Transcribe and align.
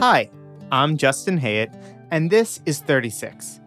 Hi, 0.00 0.30
I'm 0.72 0.96
Justin 0.96 1.38
Hayet, 1.38 1.70
and 2.10 2.30
this 2.30 2.62
is 2.64 2.78
36. 2.78 3.60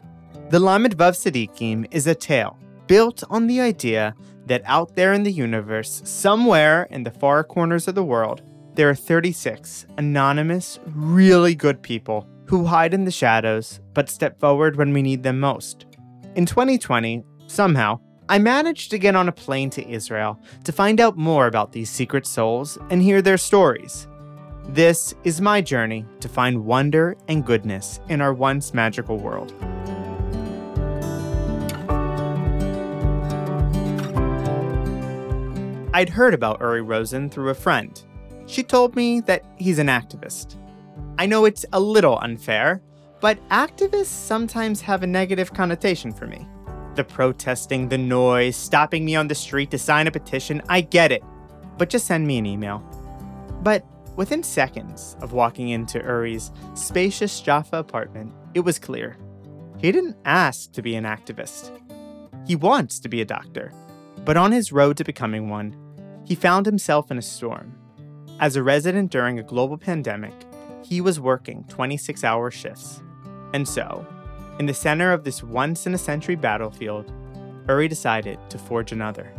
The 0.49 0.59
Lamed 0.59 0.97
Vav 0.97 1.13
Tzadikim 1.13 1.85
is 1.91 2.07
a 2.07 2.15
tale 2.15 2.57
built 2.87 3.23
on 3.29 3.45
the 3.45 3.61
idea 3.61 4.15
that 4.47 4.63
out 4.65 4.95
there 4.95 5.13
in 5.13 5.21
the 5.21 5.31
universe, 5.31 6.01
somewhere 6.05 6.87
in 6.89 7.03
the 7.03 7.11
far 7.11 7.43
corners 7.43 7.87
of 7.87 7.93
the 7.93 8.03
world, 8.03 8.41
there 8.73 8.89
are 8.89 8.95
36 8.95 9.85
anonymous, 9.99 10.79
really 10.87 11.53
good 11.53 11.83
people 11.83 12.27
who 12.47 12.65
hide 12.65 12.95
in 12.95 13.05
the 13.05 13.11
shadows 13.11 13.79
but 13.93 14.09
step 14.09 14.39
forward 14.39 14.75
when 14.75 14.91
we 14.91 15.03
need 15.03 15.21
them 15.21 15.39
most. 15.39 15.85
In 16.33 16.47
2020, 16.47 17.23
somehow, 17.45 17.99
I 18.27 18.39
managed 18.39 18.89
to 18.89 18.97
get 18.97 19.15
on 19.15 19.29
a 19.29 19.31
plane 19.31 19.69
to 19.69 19.87
Israel 19.87 20.41
to 20.63 20.71
find 20.71 20.99
out 20.99 21.15
more 21.15 21.45
about 21.45 21.73
these 21.73 21.91
secret 21.91 22.25
souls 22.25 22.79
and 22.89 23.03
hear 23.03 23.21
their 23.21 23.37
stories. 23.37 24.07
This 24.69 25.13
is 25.23 25.41
my 25.41 25.61
journey 25.61 26.05
to 26.19 26.27
find 26.27 26.65
wonder 26.65 27.15
and 27.27 27.45
goodness 27.45 27.99
in 28.09 28.21
our 28.21 28.33
once 28.33 28.73
magical 28.73 29.17
world. 29.17 29.53
I'd 35.93 36.09
heard 36.09 36.33
about 36.33 36.59
Uri 36.59 36.81
Rozen 36.81 37.29
through 37.29 37.49
a 37.49 37.53
friend. 37.53 38.01
She 38.47 38.63
told 38.63 38.95
me 38.95 39.19
that 39.21 39.45
he's 39.57 39.77
an 39.77 39.87
activist. 39.87 40.55
I 41.19 41.27
know 41.27 41.45
it's 41.45 41.65
a 41.71 41.79
little 41.79 42.17
unfair, 42.19 42.81
but 43.21 43.37
activists 43.49 44.05
sometimes 44.05 44.81
have 44.81 45.03
a 45.03 45.07
negative 45.07 45.53
connotation 45.53 46.11
for 46.11 46.25
me. 46.25 46.47
The 46.95 47.03
protesting, 47.03 47.89
the 47.89 47.97
noise, 47.97 48.55
stopping 48.55 49.05
me 49.05 49.15
on 49.15 49.27
the 49.27 49.35
street 49.35 49.69
to 49.71 49.77
sign 49.77 50.07
a 50.07 50.11
petition, 50.11 50.61
I 50.67 50.81
get 50.81 51.11
it. 51.11 51.23
But 51.77 51.89
just 51.89 52.07
send 52.07 52.25
me 52.25 52.37
an 52.37 52.45
email. 52.45 52.79
But 53.61 53.85
within 54.15 54.43
seconds 54.43 55.17
of 55.21 55.33
walking 55.33 55.69
into 55.69 55.99
Uri's 55.99 56.51
spacious 56.73 57.41
Jaffa 57.41 57.77
apartment, 57.77 58.33
it 58.53 58.61
was 58.61 58.79
clear. 58.79 59.17
He 59.77 59.91
didn't 59.91 60.17
ask 60.25 60.71
to 60.73 60.81
be 60.81 60.95
an 60.95 61.03
activist. 61.03 61.71
He 62.47 62.55
wants 62.55 62.99
to 62.99 63.09
be 63.09 63.21
a 63.21 63.25
doctor. 63.25 63.71
But 64.25 64.37
on 64.37 64.51
his 64.51 64.71
road 64.71 64.97
to 64.97 65.03
becoming 65.03 65.49
one, 65.49 65.75
he 66.25 66.35
found 66.35 66.65
himself 66.65 67.11
in 67.11 67.17
a 67.17 67.21
storm. 67.21 67.75
As 68.39 68.55
a 68.55 68.63
resident 68.63 69.11
during 69.11 69.39
a 69.39 69.43
global 69.43 69.77
pandemic, 69.77 70.33
he 70.83 71.01
was 71.01 71.19
working 71.19 71.65
26 71.69 72.23
hour 72.23 72.51
shifts. 72.51 73.01
And 73.53 73.67
so, 73.67 74.05
in 74.59 74.65
the 74.65 74.73
center 74.73 75.11
of 75.11 75.23
this 75.23 75.43
once 75.43 75.85
in 75.85 75.93
a 75.93 75.97
century 75.97 76.35
battlefield, 76.35 77.11
Uri 77.67 77.87
decided 77.87 78.39
to 78.49 78.57
forge 78.57 78.91
another, 78.91 79.33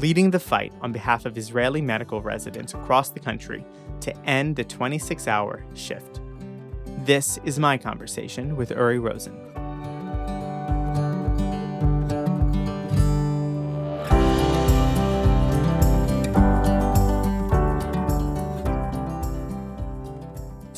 leading 0.00 0.30
the 0.30 0.40
fight 0.40 0.72
on 0.80 0.92
behalf 0.92 1.26
of 1.26 1.36
Israeli 1.36 1.82
medical 1.82 2.22
residents 2.22 2.72
across 2.72 3.10
the 3.10 3.20
country 3.20 3.64
to 4.00 4.16
end 4.24 4.56
the 4.56 4.64
26 4.64 5.28
hour 5.28 5.62
shift. 5.74 6.20
This 7.04 7.38
is 7.44 7.58
my 7.58 7.76
conversation 7.76 8.56
with 8.56 8.70
Uri 8.70 8.98
Rozen. 8.98 9.49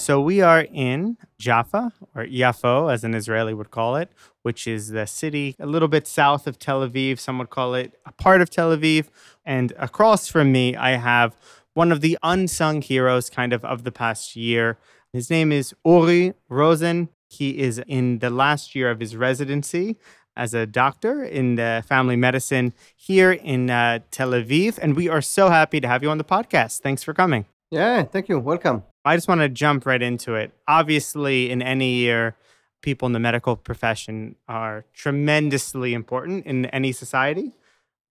So 0.03 0.21
we 0.21 0.41
are 0.41 0.63
in 0.63 1.17
Jaffa, 1.39 1.93
or 2.17 2.25
Yafo, 2.25 2.93
as 2.93 3.05
an 3.05 3.15
Israeli 3.15 3.55
would 3.55 3.71
call 3.71 3.95
it, 3.95 4.11
which 4.43 4.67
is 4.67 4.89
the 4.89 5.07
city 5.07 5.55
a 5.61 5.67
little 5.67 5.87
bit 5.87 6.09
south 6.09 6.49
of 6.49 6.59
Tel 6.59 6.81
Aviv. 6.81 7.21
Some 7.21 7.39
would 7.39 7.51
call 7.51 7.75
it 7.75 7.97
a 8.05 8.11
part 8.11 8.41
of 8.41 8.51
Tel 8.51 8.77
Aviv. 8.77 9.07
And 9.45 9.73
across 9.79 10.27
from 10.27 10.51
me, 10.51 10.75
I 10.75 10.97
have 10.97 11.37
one 11.75 11.93
of 11.93 12.01
the 12.01 12.19
unsung 12.21 12.83
heroes, 12.83 13.31
kind 13.31 13.53
of, 13.53 13.65
of 13.65 13.85
the 13.85 13.93
past 13.93 14.35
year. 14.35 14.77
His 15.13 15.31
name 15.31 15.53
is 15.53 15.73
Uri 15.87 16.35
Rozen. 16.51 17.09
He 17.29 17.61
is 17.61 17.81
in 17.87 18.19
the 18.19 18.31
last 18.31 18.75
year 18.75 18.91
of 18.91 18.99
his 18.99 19.15
residency 19.15 19.99
as 20.37 20.53
a 20.53 20.67
doctor 20.67 21.23
in 21.23 21.55
the 21.55 21.85
family 21.87 22.17
medicine 22.17 22.75
here 22.97 23.31
in 23.31 23.71
uh, 23.71 24.01
Tel 24.11 24.31
Aviv. 24.31 24.81
And 24.83 24.97
we 24.97 25.09
are 25.09 25.23
so 25.23 25.49
happy 25.49 25.81
to 25.81 25.87
have 25.87 26.03
you 26.03 26.11
on 26.11 26.19
the 26.19 26.25
podcast. 26.25 26.81
Thanks 26.81 27.05
for 27.05 27.15
coming. 27.15 27.47
Yeah, 27.71 28.03
thank 28.03 28.29
you. 28.29 28.41
Welcome. 28.41 28.83
I 29.05 29.17
just 29.17 29.27
want 29.27 29.41
to 29.41 29.49
jump 29.49 29.85
right 29.85 30.01
into 30.01 30.35
it. 30.35 30.53
Obviously, 30.69 31.51
in 31.51 31.61
any 31.61 31.95
year, 31.95 32.37
people 32.83 33.07
in 33.07 33.13
the 33.13 33.19
medical 33.19 33.57
profession 33.57 34.37
are 34.49 34.85
tremendously 34.95 35.93
important 35.93 36.47
in 36.47 36.67
any 36.67 36.93
society. 36.93 37.53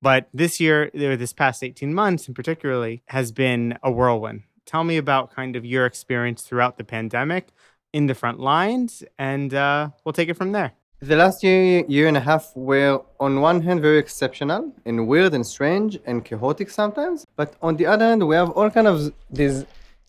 But 0.03 0.29
this 0.33 0.59
year, 0.59 0.91
or 0.95 1.17
this 1.17 1.33
past 1.33 1.63
18 1.63 1.95
months 1.95 2.27
in 2.27 2.35
particularly, 2.35 3.03
has 3.07 3.31
been 3.33 3.79
a 3.83 3.91
whirlwind. 3.91 4.43
Tell 4.65 4.83
me 4.83 4.97
about 4.97 5.35
kind 5.35 5.57
of 5.57 5.65
your 5.65 5.87
experience 5.87 6.43
throughout 6.43 6.79
the 6.79 6.85
pandemic 6.85 7.49
in 7.93 8.07
the 8.07 8.15
front 8.15 8.41
lines, 8.41 9.03
and 9.19 9.53
uh, 9.53 9.91
we'll 10.05 10.13
take 10.13 10.29
it 10.29 10.35
from 10.35 10.53
there. 10.53 10.73
The 11.01 11.17
last 11.17 11.43
year, 11.43 11.85
year 11.89 12.09
and 12.09 12.17
a 12.17 12.21
half 12.21 12.53
were, 12.55 13.03
on 13.19 13.41
one 13.41 13.63
hand, 13.63 13.81
very 13.81 13.99
exceptional 13.99 14.73
and 14.85 15.09
weird 15.09 15.35
and 15.35 15.47
strange 15.47 15.99
and 16.05 16.25
chaotic 16.25 16.71
sometimes. 16.71 17.27
But 17.37 17.55
on 17.63 17.77
the 17.77 17.87
other 17.87 18.05
hand, 18.05 18.27
we 18.27 18.35
have 18.37 18.51
all 18.51 18.71
kind 18.71 18.87
of 18.87 19.13
these 19.31 19.65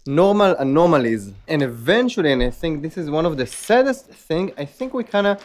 normal 0.05 0.55
anomalies. 0.57 1.31
And 1.47 1.61
eventually, 1.61 2.31
and 2.31 2.41
I 2.43 2.49
think 2.49 2.81
this 2.81 2.97
is 2.97 3.09
one 3.09 3.25
of 3.25 3.37
the 3.37 3.45
saddest 3.45 4.05
thing, 4.07 4.51
I 4.57 4.65
think 4.65 4.93
we 4.93 5.03
kind 5.03 5.27
of 5.27 5.43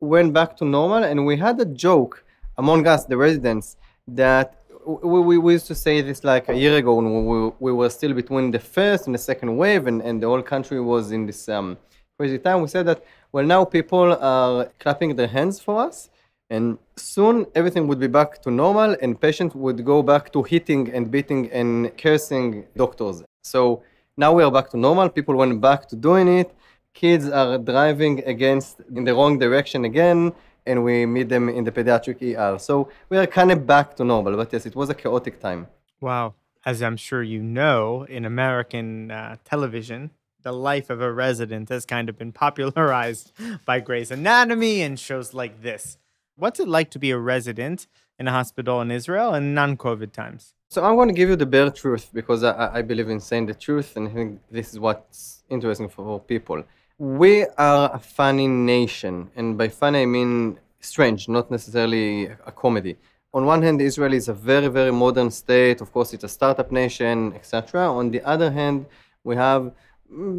went 0.00 0.32
back 0.32 0.56
to 0.58 0.64
normal 0.64 1.04
and 1.04 1.24
we 1.26 1.36
had 1.36 1.58
a 1.60 1.64
joke 1.64 2.24
among 2.58 2.86
us, 2.86 3.04
the 3.04 3.16
residents, 3.16 3.76
that 4.06 4.60
we, 4.86 5.20
we, 5.20 5.38
we 5.38 5.52
used 5.54 5.66
to 5.66 5.74
say 5.74 6.02
this 6.02 6.24
like 6.24 6.48
a 6.48 6.54
year 6.54 6.76
ago 6.76 6.94
when 6.96 7.26
we, 7.26 7.52
we 7.58 7.72
were 7.72 7.88
still 7.88 8.12
between 8.12 8.50
the 8.50 8.58
first 8.58 9.06
and 9.06 9.14
the 9.14 9.18
second 9.18 9.56
wave 9.56 9.86
and, 9.86 10.02
and 10.02 10.22
the 10.22 10.26
whole 10.26 10.42
country 10.42 10.80
was 10.80 11.10
in 11.10 11.24
this 11.26 11.48
um, 11.48 11.78
crazy 12.18 12.38
time. 12.38 12.60
We 12.60 12.68
said 12.68 12.86
that, 12.86 13.02
well, 13.32 13.44
now 13.44 13.64
people 13.64 14.12
are 14.12 14.66
clapping 14.78 15.16
their 15.16 15.28
hands 15.28 15.60
for 15.60 15.80
us 15.80 16.10
and 16.50 16.78
soon 16.96 17.46
everything 17.54 17.86
would 17.88 17.98
be 17.98 18.06
back 18.06 18.42
to 18.42 18.50
normal 18.50 18.94
and 19.00 19.18
patients 19.18 19.54
would 19.54 19.82
go 19.84 20.02
back 20.02 20.32
to 20.34 20.42
hitting 20.42 20.92
and 20.92 21.10
beating 21.10 21.50
and 21.50 21.96
cursing 21.96 22.66
doctors. 22.76 23.22
So 23.42 23.82
now 24.16 24.32
we 24.32 24.42
are 24.42 24.50
back 24.50 24.70
to 24.70 24.76
normal. 24.76 25.08
People 25.08 25.34
went 25.36 25.60
back 25.60 25.88
to 25.88 25.96
doing 25.96 26.28
it. 26.28 26.54
Kids 26.92 27.28
are 27.28 27.58
driving 27.58 28.22
against 28.24 28.80
in 28.94 29.04
the 29.04 29.14
wrong 29.14 29.38
direction 29.38 29.84
again, 29.84 30.32
and 30.66 30.84
we 30.84 31.04
meet 31.06 31.28
them 31.28 31.48
in 31.48 31.64
the 31.64 31.72
pediatric 31.72 32.22
ER. 32.22 32.58
So 32.58 32.88
we 33.08 33.18
are 33.18 33.26
kind 33.26 33.50
of 33.50 33.66
back 33.66 33.96
to 33.96 34.04
normal. 34.04 34.36
But 34.36 34.52
yes, 34.52 34.66
it 34.66 34.76
was 34.76 34.88
a 34.90 34.94
chaotic 34.94 35.40
time. 35.40 35.66
Wow. 36.00 36.34
As 36.64 36.82
I'm 36.82 36.96
sure 36.96 37.22
you 37.22 37.42
know, 37.42 38.04
in 38.04 38.24
American 38.24 39.10
uh, 39.10 39.36
television, 39.44 40.12
the 40.42 40.52
life 40.52 40.88
of 40.90 41.00
a 41.00 41.12
resident 41.12 41.68
has 41.70 41.84
kind 41.84 42.08
of 42.08 42.16
been 42.16 42.32
popularized 42.32 43.32
by 43.64 43.80
Grey's 43.80 44.10
Anatomy 44.10 44.80
and 44.82 44.98
shows 44.98 45.34
like 45.34 45.62
this. 45.62 45.98
What's 46.36 46.60
it 46.60 46.68
like 46.68 46.90
to 46.90 46.98
be 46.98 47.10
a 47.10 47.18
resident 47.18 47.86
in 48.18 48.28
a 48.28 48.30
hospital 48.30 48.80
in 48.80 48.90
Israel 48.90 49.34
in 49.34 49.54
non 49.54 49.76
COVID 49.76 50.12
times? 50.12 50.54
So 50.74 50.82
I'm 50.82 50.96
going 50.96 51.06
to 51.06 51.14
give 51.14 51.28
you 51.28 51.36
the 51.36 51.46
bare 51.46 51.70
truth 51.70 52.10
because 52.12 52.42
I, 52.42 52.78
I 52.78 52.82
believe 52.82 53.08
in 53.08 53.20
saying 53.20 53.46
the 53.46 53.54
truth, 53.54 53.94
and 53.94 54.08
I 54.08 54.10
think 54.10 54.40
this 54.50 54.72
is 54.72 54.80
what's 54.80 55.44
interesting 55.48 55.88
for 55.88 56.18
people. 56.18 56.64
We 56.98 57.44
are 57.56 57.94
a 57.94 58.00
funny 58.00 58.48
nation, 58.48 59.30
and 59.36 59.56
by 59.56 59.68
funny 59.68 60.02
I 60.02 60.06
mean 60.06 60.58
strange, 60.80 61.28
not 61.28 61.48
necessarily 61.48 62.24
a 62.24 62.50
comedy. 62.50 62.96
On 63.32 63.46
one 63.46 63.62
hand, 63.62 63.80
Israel 63.80 64.14
is 64.14 64.26
a 64.26 64.34
very, 64.34 64.66
very 64.66 64.90
modern 64.90 65.30
state. 65.30 65.80
Of 65.80 65.92
course, 65.92 66.12
it's 66.12 66.24
a 66.24 66.28
startup 66.28 66.72
nation, 66.72 67.34
etc. 67.36 67.88
On 67.88 68.10
the 68.10 68.20
other 68.22 68.50
hand, 68.50 68.86
we 69.22 69.36
have 69.36 69.70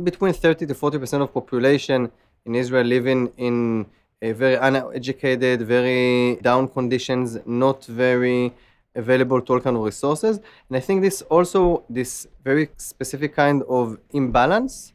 between 0.04 0.34
30 0.34 0.66
to 0.66 0.76
40 0.76 0.98
percent 0.98 1.24
of 1.24 1.34
population 1.34 2.12
in 2.46 2.56
Israel 2.56 2.84
living 2.84 3.32
in 3.38 3.86
a 4.22 4.34
very 4.34 4.56
uneducated, 4.56 5.62
very 5.62 6.36
down 6.42 6.68
conditions, 6.68 7.38
not 7.46 7.86
very 7.86 8.54
available 8.96 9.42
to 9.42 9.54
all 9.54 9.60
kind 9.60 9.78
of 9.78 9.84
resources. 9.84 10.40
And 10.70 10.78
I 10.78 10.80
think 10.80 11.02
this 11.02 11.22
also, 11.24 11.84
this 11.90 12.28
very 12.44 12.70
specific 12.78 13.36
kind 13.36 13.64
of 13.64 13.98
imbalance 14.12 14.94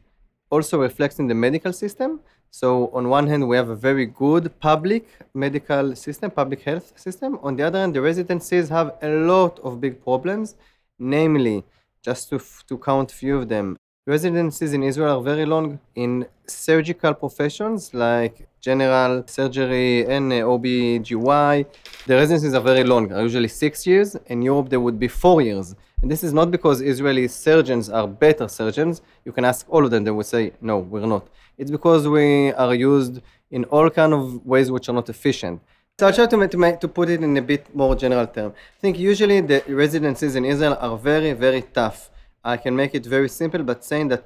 also 0.49 0.81
reflects 0.81 1.19
in 1.19 1.27
the 1.27 1.35
medical 1.35 1.73
system. 1.73 2.19
So 2.49 2.89
on 2.93 3.07
one 3.07 3.27
hand, 3.27 3.47
we 3.47 3.55
have 3.55 3.69
a 3.69 3.75
very 3.75 4.05
good 4.05 4.59
public 4.59 5.07
medical 5.33 5.95
system, 5.95 6.31
public 6.31 6.61
health 6.63 6.93
system. 6.99 7.39
On 7.41 7.55
the 7.55 7.63
other 7.63 7.79
hand, 7.79 7.95
the 7.95 8.01
residencies 8.01 8.67
have 8.69 8.97
a 9.01 9.07
lot 9.07 9.59
of 9.59 9.79
big 9.79 10.03
problems, 10.03 10.55
namely, 10.99 11.63
just 12.03 12.29
to, 12.29 12.41
to 12.67 12.77
count 12.77 13.11
few 13.11 13.37
of 13.37 13.47
them, 13.47 13.77
residencies 14.05 14.73
in 14.73 14.83
Israel 14.83 15.19
are 15.19 15.23
very 15.23 15.45
long 15.45 15.79
in 15.95 16.25
surgical 16.47 17.13
professions 17.13 17.93
like 17.93 18.47
general 18.61 19.23
surgery 19.27 20.05
and 20.05 20.31
OB/GY. 20.31 21.65
The 22.07 22.15
residencies 22.15 22.53
are 22.53 22.61
very 22.61 22.83
long, 22.83 23.03
usually 23.27 23.47
six 23.47 23.85
years. 23.85 24.15
In 24.27 24.41
Europe, 24.41 24.69
they 24.69 24.77
would 24.77 24.99
be 24.99 25.07
four 25.07 25.41
years. 25.41 25.75
And 26.01 26.09
this 26.09 26.23
is 26.23 26.33
not 26.33 26.49
because 26.51 26.81
Israeli 26.81 27.27
surgeons 27.27 27.89
are 27.89 28.07
better 28.07 28.47
surgeons. 28.47 29.01
You 29.25 29.31
can 29.31 29.45
ask 29.45 29.65
all 29.69 29.83
of 29.85 29.91
them, 29.91 30.03
they 30.03 30.11
will 30.11 30.23
say, 30.35 30.53
no, 30.61 30.79
we're 30.79 31.05
not. 31.05 31.27
It's 31.57 31.71
because 31.71 32.07
we 32.07 32.51
are 32.53 32.73
used 32.73 33.21
in 33.51 33.65
all 33.65 33.89
kind 33.89 34.13
of 34.13 34.45
ways 34.45 34.71
which 34.71 34.87
are 34.89 34.93
not 34.93 35.09
efficient. 35.09 35.61
So 35.99 36.07
I'll 36.07 36.13
try 36.13 36.25
to, 36.25 36.47
to, 36.47 36.77
to 36.77 36.87
put 36.87 37.09
it 37.09 37.21
in 37.21 37.37
a 37.37 37.41
bit 37.41 37.75
more 37.75 37.95
general 37.95 38.25
term. 38.25 38.53
I 38.77 38.79
think 38.79 38.97
usually 38.97 39.41
the 39.41 39.63
residencies 39.67 40.35
in 40.35 40.45
Israel 40.45 40.77
are 40.79 40.97
very, 40.97 41.33
very 41.33 41.61
tough 41.61 42.11
I 42.43 42.57
can 42.57 42.75
make 42.75 42.95
it 42.95 43.05
very 43.05 43.29
simple, 43.29 43.63
but 43.63 43.83
saying 43.85 44.07
that 44.09 44.25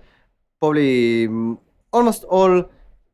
probably 0.60 1.28
mm, 1.28 1.58
almost 1.92 2.24
all 2.26 2.66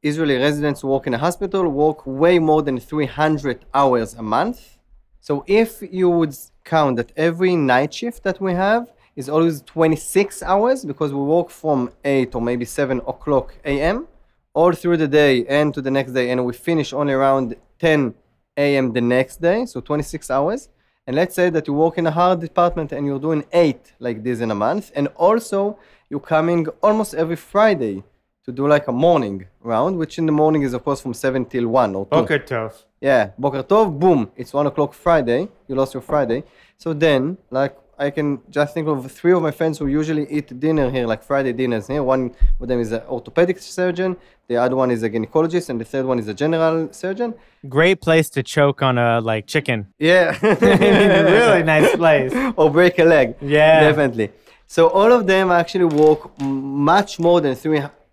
Israeli 0.04 0.36
residents 0.38 0.82
who 0.82 0.88
work 0.88 1.06
in 1.06 1.14
a 1.14 1.18
hospital 1.18 1.68
work 1.70 2.08
way 2.08 2.40
more 2.40 2.64
than 2.64 2.80
300 2.80 3.66
hours 3.74 4.16
a 4.16 4.24
month. 4.24 4.80
So 5.20 5.44
if 5.46 5.84
you 5.92 6.10
would 6.10 6.36
count 6.64 6.98
that 6.98 7.12
every 7.16 7.56
night 7.56 7.94
shift 7.94 8.24
that 8.24 8.42
we 8.42 8.54
have 8.54 8.92
is 9.16 9.30
always 9.30 9.62
26 9.62 10.42
hours 10.42 10.84
because 10.86 11.14
we 11.14 11.22
work 11.22 11.52
from 11.52 11.92
8 12.04 12.34
or 12.34 12.42
maybe 12.42 12.66
7 12.66 12.98
o'clock 13.08 13.54
a.m. 13.64 14.08
all 14.56 14.72
through 14.72 14.98
the 14.98 15.08
day 15.08 15.46
and 15.46 15.72
to 15.76 15.82
the 15.82 15.92
next 15.92 16.14
day, 16.14 16.32
and 16.32 16.44
we 16.46 16.54
finish 16.54 16.94
only 16.94 17.14
around 17.14 17.56
10 17.78 18.16
a.m. 18.58 18.94
the 18.94 19.02
next 19.02 19.40
day, 19.40 19.66
so 19.68 19.82
26 19.82 20.32
hours. 20.32 20.70
And 21.06 21.16
let's 21.16 21.36
say 21.36 21.52
that 21.52 21.68
you 21.68 21.74
work 21.74 22.00
in 22.00 22.08
a 22.08 22.12
hard 22.12 22.40
department 22.40 22.92
and 22.92 23.06
you're 23.06 23.20
doing 23.20 23.44
eight 23.54 23.94
like 24.00 24.24
this 24.24 24.40
in 24.40 24.50
a 24.50 24.56
month, 24.56 24.92
and 24.96 25.10
also 25.10 25.78
you're 26.10 26.20
coming 26.20 26.68
almost 26.82 27.14
every 27.14 27.36
Friday 27.36 28.04
to 28.46 28.52
do 28.52 28.68
like 28.68 28.88
a 28.88 28.92
morning 28.92 29.46
round, 29.62 29.98
which 29.98 30.18
in 30.18 30.26
the 30.26 30.32
morning 30.32 30.64
is 30.64 30.74
of 30.74 30.84
course 30.84 31.02
from 31.02 31.14
7 31.14 31.46
till 31.46 31.68
1 31.68 31.96
or 31.96 32.06
2. 32.06 32.10
Boker 32.10 32.40
Tov. 32.40 32.74
Yeah, 33.00 33.32
Boker 33.38 33.64
Tov, 33.64 34.00
boom, 34.00 34.32
it's 34.36 34.54
1 34.54 34.68
o'clock 34.68 34.94
Friday, 34.94 35.48
you 35.68 35.76
lost 35.76 35.94
your 35.94 36.02
Friday. 36.02 36.44
So 36.78 36.94
then, 36.94 37.38
like, 37.52 37.78
I 38.00 38.10
can 38.10 38.40
just 38.50 38.74
think 38.74 38.88
of 38.88 39.12
three 39.12 39.32
of 39.32 39.44
my 39.44 39.52
friends 39.52 39.78
who 39.78 39.86
usually 39.86 40.26
eat 40.32 40.60
dinner 40.60 40.90
here, 40.90 41.06
like 41.06 41.22
Friday 41.22 41.54
dinners 41.54 41.86
here. 41.86 42.02
One 42.02 42.34
of 42.60 42.68
them 42.68 42.80
is 42.80 42.92
an 42.92 43.02
orthopedic 43.08 43.60
surgeon, 43.60 44.18
the 44.48 44.58
other 44.58 44.76
one 44.76 44.90
is 44.90 45.04
a 45.04 45.10
gynecologist, 45.10 45.70
and 45.70 45.80
the 45.80 45.86
third 45.86 46.06
one 46.06 46.18
is 46.18 46.28
a 46.28 46.34
general 46.34 46.92
surgeon. 46.92 47.36
Great 47.70 48.02
place 48.02 48.28
to 48.32 48.42
choke 48.42 48.82
on 48.82 48.98
a 48.98 49.22
like 49.22 49.46
chicken. 49.46 49.94
Yeah. 50.00 50.36
really 50.42 51.62
nice 51.62 51.96
place. 51.96 52.34
or 52.58 52.72
break 52.72 52.98
a 52.98 53.04
leg. 53.04 53.36
Yeah. 53.40 53.82
Definitely. 53.82 54.32
So 54.66 54.88
all 54.88 55.12
of 55.12 55.28
them 55.28 55.52
actually 55.52 55.86
walk 55.86 56.32
much 56.42 57.20
more 57.20 57.40
than 57.40 57.56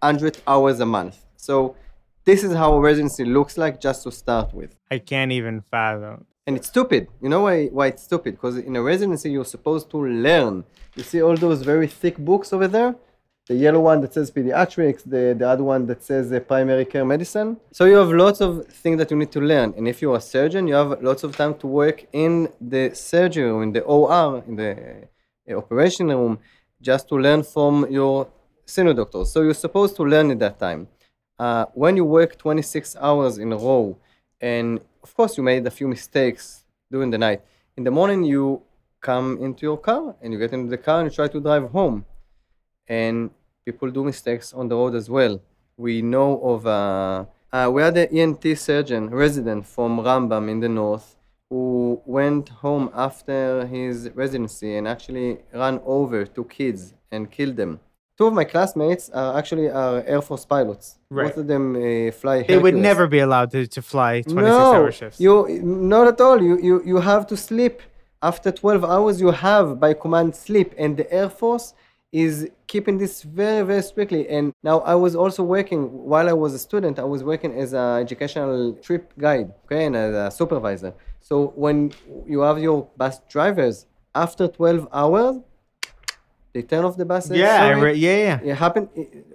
300 0.03 0.39
hours 0.47 0.81
a 0.81 0.87
month. 0.87 1.25
So 1.37 1.77
this 2.25 2.45
is 2.45 2.53
how 2.53 2.75
a 2.75 2.81
residency 2.81 3.25
looks 3.25 3.57
like 3.57 3.81
just 3.81 4.03
to 4.05 4.13
start 4.13 4.53
with. 4.55 4.77
I 4.91 4.99
can't 4.99 5.33
even 5.33 5.63
fathom. 5.63 6.27
And 6.47 6.57
it's 6.57 6.69
stupid. 6.69 7.09
You 7.21 7.29
know 7.29 7.43
why, 7.43 7.67
why 7.67 7.89
it's 7.89 8.03
stupid? 8.03 8.35
Because 8.35 8.57
in 8.57 8.75
a 8.77 8.83
residency, 8.83 9.31
you're 9.31 9.45
supposed 9.45 9.91
to 9.91 9.99
learn. 9.99 10.65
You 10.97 11.03
see 11.03 11.21
all 11.23 11.37
those 11.37 11.63
very 11.63 11.87
thick 11.87 12.17
books 12.17 12.53
over 12.53 12.69
there? 12.69 12.95
The 13.49 13.55
yellow 13.55 13.81
one 13.81 14.03
that 14.03 14.13
says 14.13 14.31
pediatrics, 14.31 15.03
the, 15.05 15.35
the 15.39 15.49
other 15.49 15.65
one 15.65 15.87
that 15.87 16.03
says 16.03 16.31
uh, 16.33 16.41
primary 16.41 16.85
care 16.85 17.05
medicine. 17.05 17.59
So 17.73 17.87
you 17.87 17.97
have 17.97 18.11
lots 18.11 18.41
of 18.43 18.67
things 18.67 18.99
that 18.99 19.11
you 19.11 19.17
need 19.17 19.33
to 19.33 19.41
learn. 19.41 19.73
And 19.77 19.89
if 19.89 20.03
you're 20.03 20.17
a 20.17 20.21
surgeon, 20.21 20.69
you 20.69 20.75
have 20.75 21.03
lots 21.03 21.23
of 21.25 21.35
time 21.35 21.55
to 21.59 21.67
work 21.67 22.07
in 22.13 22.51
the 22.61 22.95
surgery 22.95 23.45
room, 23.45 23.63
in 23.63 23.73
the 23.73 23.83
OR, 23.83 24.45
in 24.47 24.57
the 24.57 25.09
uh, 25.51 25.57
operation 25.57 26.09
room, 26.09 26.39
just 26.81 27.09
to 27.09 27.15
learn 27.15 27.43
from 27.43 27.87
your 27.91 28.29
senior 28.69 28.95
doctors. 28.95 29.33
So 29.33 29.43
you're 29.43 29.55
supposed 29.55 29.97
to 29.97 30.03
learn 30.05 30.31
at 30.31 30.39
that 30.41 30.59
time. 30.59 30.89
Uh, 31.39 31.67
when 31.75 31.97
you 31.97 32.05
work 32.05 32.37
26 32.37 32.97
hours 33.01 33.39
in 33.39 33.53
a 33.53 33.57
row, 33.57 33.97
and 34.41 34.81
of 35.03 35.15
course 35.15 35.37
you 35.37 35.43
made 35.43 35.67
a 35.67 35.71
few 35.71 35.89
mistakes 35.89 36.65
during 36.91 37.11
the 37.11 37.19
night, 37.19 37.43
in 37.77 37.85
the 37.85 37.91
morning 37.91 38.25
you 38.25 38.63
come 39.01 39.39
into 39.41 39.63
your 39.65 39.79
car 39.79 40.17
and 40.21 40.33
you 40.33 40.39
get 40.39 40.53
into 40.53 40.69
the 40.69 40.77
car 40.77 41.01
and 41.01 41.11
you 41.11 41.15
try 41.15 41.29
to 41.29 41.41
drive 41.41 41.71
home. 41.71 42.05
And 42.89 43.31
people 43.65 43.91
do 43.91 44.05
mistakes 44.05 44.53
on 44.53 44.69
the 44.69 44.75
road 44.75 44.95
as 44.95 45.09
well. 45.09 45.41
We 45.77 46.03
know 46.03 46.41
of, 46.41 46.67
uh, 46.67 47.27
uh, 47.53 47.71
we 47.73 47.83
had 47.83 47.97
an 47.97 48.09
ENT 48.09 48.59
surgeon, 48.59 49.11
resident 49.11 49.67
from 49.67 50.01
Rambam 50.01 50.51
in 50.51 50.61
the 50.61 50.69
north, 50.69 51.17
who 51.49 52.03
went 52.05 52.49
home 52.49 52.91
after 52.95 53.67
his 53.67 54.11
residency 54.15 54.77
and 54.77 54.89
actually 54.89 55.39
ran 55.55 55.81
over 55.85 56.27
two 56.27 56.45
kids 56.45 56.95
and 57.11 57.31
killed 57.31 57.57
them. 57.57 57.81
Two 58.19 58.27
of 58.27 58.35
my 58.35 58.43
classmates 58.43 59.09
are 59.11 59.39
actually 59.39 59.69
are 59.71 60.03
Air 60.05 60.21
Force 60.21 60.45
pilots. 60.45 60.99
Right. 61.09 61.27
Both 61.27 61.37
of 61.37 61.47
them 61.47 61.77
uh, 61.77 62.11
fly. 62.11 62.43
They 62.43 62.59
would 62.59 62.75
never 62.75 63.07
be 63.07 63.21
allowed 63.21 63.53
to, 63.53 63.65
to 63.69 63.81
fly 63.81 64.23
26 64.23 64.35
no, 64.35 64.75
hour 64.75 64.91
shifts. 64.91 65.21
you 65.21 65.61
not 65.63 66.09
at 66.09 66.21
all. 66.21 66.43
You, 66.43 66.59
you 66.61 66.83
you 66.85 66.97
have 66.97 67.29
to 67.29 67.37
sleep. 67.37 67.81
After 68.21 68.51
12 68.51 68.85
hours, 68.85 69.21
you 69.21 69.31
have 69.31 69.79
by 69.79 69.95
command 69.95 70.35
sleep, 70.35 70.75
and 70.77 70.97
the 70.97 71.07
Air 71.13 71.31
Force 71.31 71.75
is 72.11 72.51
keeping 72.67 72.99
this 72.99 73.23
very 73.23 73.65
very 73.65 73.83
strictly. 73.83 74.29
And 74.29 74.53
now 74.65 74.81
I 74.81 74.97
was 74.97 75.15
also 75.15 75.45
working 75.45 75.83
while 76.11 76.29
I 76.29 76.33
was 76.33 76.53
a 76.55 76.59
student. 76.59 76.99
I 76.99 77.05
was 77.05 77.23
working 77.23 77.53
as 77.55 77.73
an 77.73 78.01
educational 78.01 78.73
trip 78.87 79.13
guide, 79.17 79.53
okay, 79.67 79.87
and 79.87 79.95
as 79.95 80.13
a 80.13 80.29
supervisor. 80.37 80.93
So 81.21 81.53
when 81.55 81.93
you 82.27 82.41
have 82.41 82.59
your 82.59 82.89
bus 82.97 83.21
drivers 83.29 83.87
after 84.17 84.49
12 84.49 84.89
hours, 84.93 85.37
they 86.53 86.63
turn 86.63 86.85
off 86.85 86.97
the 86.97 87.05
buses. 87.05 87.37
yeah, 87.37 87.69
re- 87.81 87.95
yeah, 87.95 88.17
yeah. 88.43 88.51
It 88.53 88.55
happened. 88.57 88.89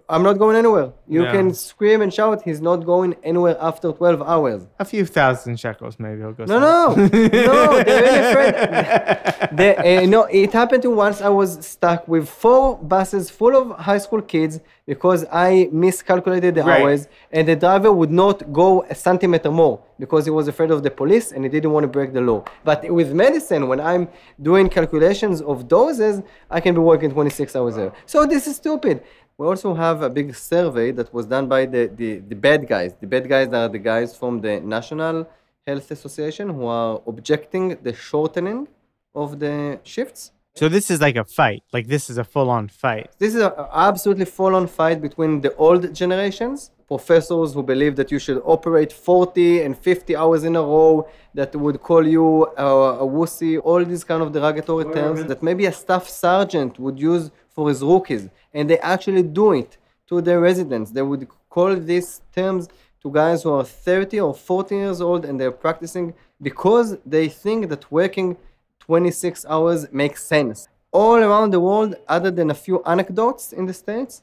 I'm 0.09 0.21
not 0.21 0.37
going 0.37 0.55
anywhere. 0.57 0.91
You 1.07 1.23
Yeah. 1.23 1.31
can 1.31 1.53
scream 1.53 2.01
and 2.01 2.13
shout. 2.13 2.41
He's 2.43 2.61
not 2.61 2.85
going 2.85 3.15
anywhere 3.23 3.55
after 3.59 3.91
12 3.91 4.21
hours. 4.21 4.67
A 4.79 4.85
few 4.85 5.05
thousand 5.05 5.57
shekels, 5.59 5.97
maybe 5.97 6.19
he'll 6.21 6.33
go. 6.33 6.43
No, 6.45 6.59
no, 6.59 6.93
somewhere. 6.93 7.29
no. 7.31 7.83
They're 7.83 8.01
really 8.03 8.23
afraid. 8.31 9.49
they, 9.53 9.97
uh, 10.03 10.05
no, 10.05 10.23
it 10.25 10.51
happened 10.51 10.83
to 10.83 10.89
once. 10.89 11.21
I 11.21 11.29
was 11.29 11.65
stuck 11.65 12.07
with 12.07 12.27
four 12.27 12.77
buses 12.77 13.29
full 13.29 13.55
of 13.55 13.77
high 13.79 13.97
school 13.97 14.21
kids 14.21 14.59
because 14.85 15.25
I 15.31 15.69
miscalculated 15.71 16.55
the 16.55 16.63
Right. 16.63 16.81
hours, 16.81 17.07
and 17.31 17.47
the 17.47 17.55
driver 17.55 17.91
would 17.91 18.11
not 18.11 18.51
go 18.51 18.83
a 18.89 18.95
centimeter 18.95 19.51
more 19.51 19.79
because 19.99 20.25
he 20.25 20.31
was 20.31 20.49
afraid 20.49 20.71
of 20.71 20.83
the 20.83 20.91
police 20.91 21.31
and 21.31 21.45
he 21.45 21.49
didn't 21.49 21.71
want 21.71 21.85
to 21.85 21.87
break 21.87 22.11
the 22.13 22.19
law. 22.19 22.43
But 22.65 22.89
with 22.91 23.13
medicine, 23.13 23.69
when 23.69 23.79
I'm 23.79 24.09
doing 24.41 24.67
calculations 24.67 25.41
of 25.41 25.69
doses, 25.69 26.21
I 26.51 26.59
can 26.59 26.73
be 26.75 26.81
working 26.81 27.11
26 27.11 27.55
hours 27.55 27.75
there. 27.77 27.93
So 28.05 28.25
this 28.25 28.47
is 28.47 28.57
stupid. 28.57 29.01
We 29.37 29.47
also 29.47 29.73
have 29.73 30.01
a 30.03 30.09
big 30.09 30.35
survey 30.35 30.91
that 30.91 31.13
was 31.13 31.25
done 31.25 31.47
by 31.47 31.65
the, 31.65 31.91
the, 31.95 32.19
the 32.19 32.35
bad 32.35 32.67
guys. 32.67 32.93
The 32.99 33.07
bad 33.07 33.27
guys 33.27 33.47
are 33.47 33.67
the 33.67 33.79
guys 33.79 34.15
from 34.15 34.41
the 34.41 34.59
National 34.59 35.27
Health 35.65 35.89
Association 35.91 36.49
who 36.49 36.65
are 36.65 37.01
objecting 37.07 37.77
the 37.81 37.93
shortening 37.93 38.67
of 39.15 39.39
the 39.39 39.79
shifts. 39.83 40.31
So 40.55 40.69
this 40.69 40.91
is 40.91 41.01
like 41.01 41.15
a 41.15 41.23
fight. 41.23 41.63
Like 41.71 41.87
this 41.87 42.11
is 42.11 42.19
a 42.19 42.23
full 42.23 42.49
on 42.51 42.67
fight. 42.67 43.09
This 43.17 43.33
is 43.33 43.41
an 43.41 43.53
absolutely 43.73 44.25
full-on 44.25 44.67
fight 44.67 45.01
between 45.01 45.41
the 45.41 45.55
old 45.55 45.93
generations, 45.95 46.69
professors 46.87 47.53
who 47.53 47.63
believe 47.63 47.95
that 47.95 48.11
you 48.11 48.19
should 48.19 48.41
operate 48.45 48.91
40 48.91 49.61
and 49.61 49.77
50 49.77 50.15
hours 50.15 50.43
in 50.43 50.55
a 50.55 50.61
row, 50.61 51.07
that 51.33 51.55
would 51.55 51.81
call 51.81 52.07
you 52.07 52.45
a, 52.57 52.65
a 52.65 53.07
wussy, 53.07 53.59
all 53.63 53.83
these 53.83 54.03
kind 54.03 54.21
of 54.21 54.31
derogatory 54.31 54.85
terms 54.93 55.23
that 55.25 55.41
maybe 55.41 55.65
a 55.65 55.71
staff 55.71 56.07
sergeant 56.07 56.79
would 56.79 56.99
use 56.99 57.31
for 57.49 57.69
his 57.69 57.81
rookies, 57.81 58.29
and 58.53 58.69
they 58.69 58.79
actually 58.79 59.23
do 59.23 59.53
it 59.53 59.77
to 60.07 60.21
their 60.21 60.39
residents. 60.39 60.91
They 60.91 61.01
would 61.01 61.27
call 61.49 61.75
these 61.75 62.21
terms 62.33 62.69
to 63.01 63.11
guys 63.11 63.43
who 63.43 63.51
are 63.51 63.63
30 63.63 64.19
or 64.21 64.33
40 64.33 64.75
years 64.75 65.01
old 65.01 65.25
and 65.25 65.39
they're 65.39 65.51
practicing 65.51 66.13
because 66.41 66.97
they 67.05 67.27
think 67.27 67.69
that 67.69 67.91
working 67.91 68.37
26 68.79 69.45
hours 69.47 69.91
makes 69.91 70.23
sense. 70.23 70.67
All 70.91 71.17
around 71.17 71.51
the 71.51 71.59
world, 71.59 71.95
other 72.07 72.31
than 72.31 72.51
a 72.51 72.53
few 72.53 72.83
anecdotes 72.83 73.51
in 73.51 73.65
the 73.65 73.73
States, 73.73 74.21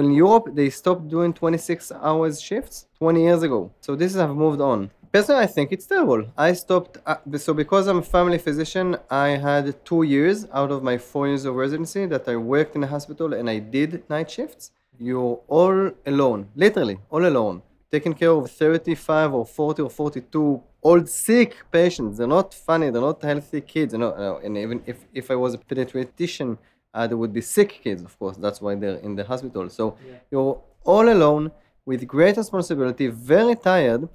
in 0.00 0.12
Europe, 0.12 0.48
they 0.52 0.70
stopped 0.70 1.08
doing 1.08 1.32
26 1.32 1.92
hours 1.92 2.40
shifts 2.40 2.86
20 2.98 3.22
years 3.22 3.42
ago. 3.42 3.70
So 3.80 3.94
this 3.94 4.14
have 4.14 4.34
moved 4.34 4.60
on. 4.60 4.90
Personally, 5.12 5.42
I 5.42 5.46
think 5.46 5.72
it's 5.72 5.86
terrible. 5.86 6.24
I 6.38 6.52
stopped, 6.52 6.98
uh, 7.04 7.16
so 7.36 7.52
because 7.52 7.88
I'm 7.88 7.98
a 7.98 8.02
family 8.02 8.38
physician, 8.38 8.96
I 9.10 9.28
had 9.30 9.84
two 9.84 10.04
years 10.04 10.46
out 10.52 10.70
of 10.70 10.84
my 10.84 10.98
four 10.98 11.26
years 11.26 11.44
of 11.44 11.56
residency 11.56 12.06
that 12.06 12.28
I 12.28 12.36
worked 12.36 12.76
in 12.76 12.84
a 12.84 12.86
hospital 12.86 13.34
and 13.34 13.50
I 13.50 13.58
did 13.58 14.08
night 14.08 14.30
shifts. 14.30 14.70
You're 15.00 15.40
all 15.48 15.90
alone, 16.06 16.48
literally, 16.54 17.00
all 17.10 17.26
alone, 17.26 17.62
taking 17.90 18.14
care 18.14 18.30
of 18.30 18.50
35 18.50 19.34
or 19.34 19.44
40 19.46 19.82
or 19.82 19.90
42 19.90 20.62
old 20.82 21.08
sick 21.08 21.56
patients. 21.72 22.18
They're 22.18 22.28
not 22.28 22.54
funny, 22.54 22.90
they're 22.90 23.02
not 23.02 23.20
healthy 23.20 23.62
kids. 23.62 23.94
Uh, 23.94 24.38
and 24.44 24.56
even 24.56 24.80
if, 24.86 24.98
if 25.12 25.30
I 25.30 25.34
was 25.34 25.54
a 25.54 25.58
pediatrician, 25.58 26.56
uh, 26.94 27.06
there 27.06 27.16
would 27.16 27.32
be 27.32 27.40
sick 27.40 27.80
kids, 27.82 28.02
of 28.02 28.18
course. 28.18 28.36
That's 28.36 28.60
why 28.60 28.74
they're 28.74 28.96
in 28.96 29.16
the 29.16 29.24
hospital. 29.24 29.68
So 29.68 29.96
you're 30.30 30.60
all 30.84 31.08
alone 31.08 31.52
with 31.86 32.06
great 32.06 32.36
responsibility, 32.36 33.06
very 33.08 33.54
tired, 33.54 34.08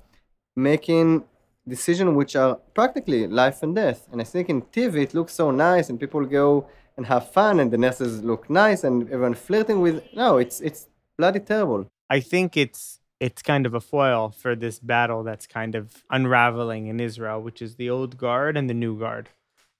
making 0.55 1.23
decisions 1.67 2.11
which 2.15 2.35
are 2.35 2.55
practically 2.73 3.27
life 3.27 3.63
and 3.63 3.75
death. 3.75 4.07
And 4.11 4.21
I 4.21 4.23
think 4.23 4.49
in 4.49 4.61
TV 4.61 5.03
it 5.03 5.13
looks 5.13 5.33
so 5.33 5.51
nice, 5.51 5.89
and 5.89 5.99
people 5.99 6.25
go 6.25 6.67
and 6.97 7.05
have 7.05 7.31
fun, 7.31 7.59
and 7.59 7.71
the 7.71 7.77
nurses 7.77 8.23
look 8.23 8.49
nice, 8.49 8.83
and 8.83 9.03
everyone 9.09 9.35
flirting 9.35 9.81
with. 9.81 10.03
No, 10.13 10.37
it's 10.37 10.61
it's 10.61 10.87
bloody 11.17 11.39
terrible. 11.39 11.87
I 12.09 12.19
think 12.19 12.55
it's 12.55 12.99
it's 13.19 13.41
kind 13.41 13.65
of 13.65 13.73
a 13.73 13.81
foil 13.81 14.29
for 14.29 14.55
this 14.55 14.79
battle 14.79 15.23
that's 15.23 15.47
kind 15.47 15.75
of 15.75 16.03
unraveling 16.09 16.87
in 16.87 16.99
Israel, 16.99 17.41
which 17.41 17.61
is 17.61 17.75
the 17.75 17.89
old 17.89 18.17
guard 18.17 18.57
and 18.57 18.69
the 18.69 18.73
new 18.73 18.97
guard. 18.99 19.29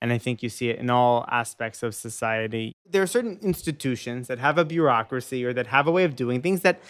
And 0.02 0.12
I 0.12 0.18
think 0.18 0.44
you 0.44 0.50
see 0.50 0.70
it 0.70 0.80
in 0.80 0.90
all 0.90 1.26
aspects 1.30 1.82
of 1.82 1.96
society. 1.96 2.74
There 2.88 3.02
are 3.02 3.08
certain 3.08 3.40
institutions 3.42 4.28
that 4.28 4.40
have 4.40 4.58
a 4.58 4.66
bureaucracy 4.66 5.44
or 5.46 5.54
that 5.54 5.68
have 5.68 5.88
a 5.88 5.92
way 5.92 6.04
of 6.04 6.16
doing 6.16 6.42
things 6.42 6.62
that 6.62 6.82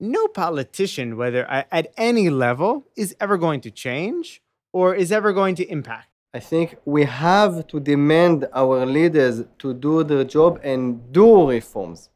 no 0.00 0.26
politician, 0.28 1.16
whether 1.16 1.44
at 1.46 1.92
any 1.96 2.30
level, 2.30 2.84
is 2.96 3.14
ever 3.20 3.36
going 3.36 3.60
to 3.62 3.70
change 3.70 4.40
or 4.72 4.94
is 4.94 5.12
ever 5.12 5.32
going 5.32 5.54
to 5.56 5.64
impact. 5.68 6.08
I 6.32 6.40
think 6.40 6.76
we 6.84 7.04
have 7.04 7.66
to 7.68 7.78
demand 7.78 8.48
our 8.52 8.84
leaders 8.84 9.44
to 9.58 9.72
do 9.72 10.02
their 10.02 10.24
job 10.24 10.60
and 10.64 11.12
do 11.12 11.48
reforms. 11.48 12.10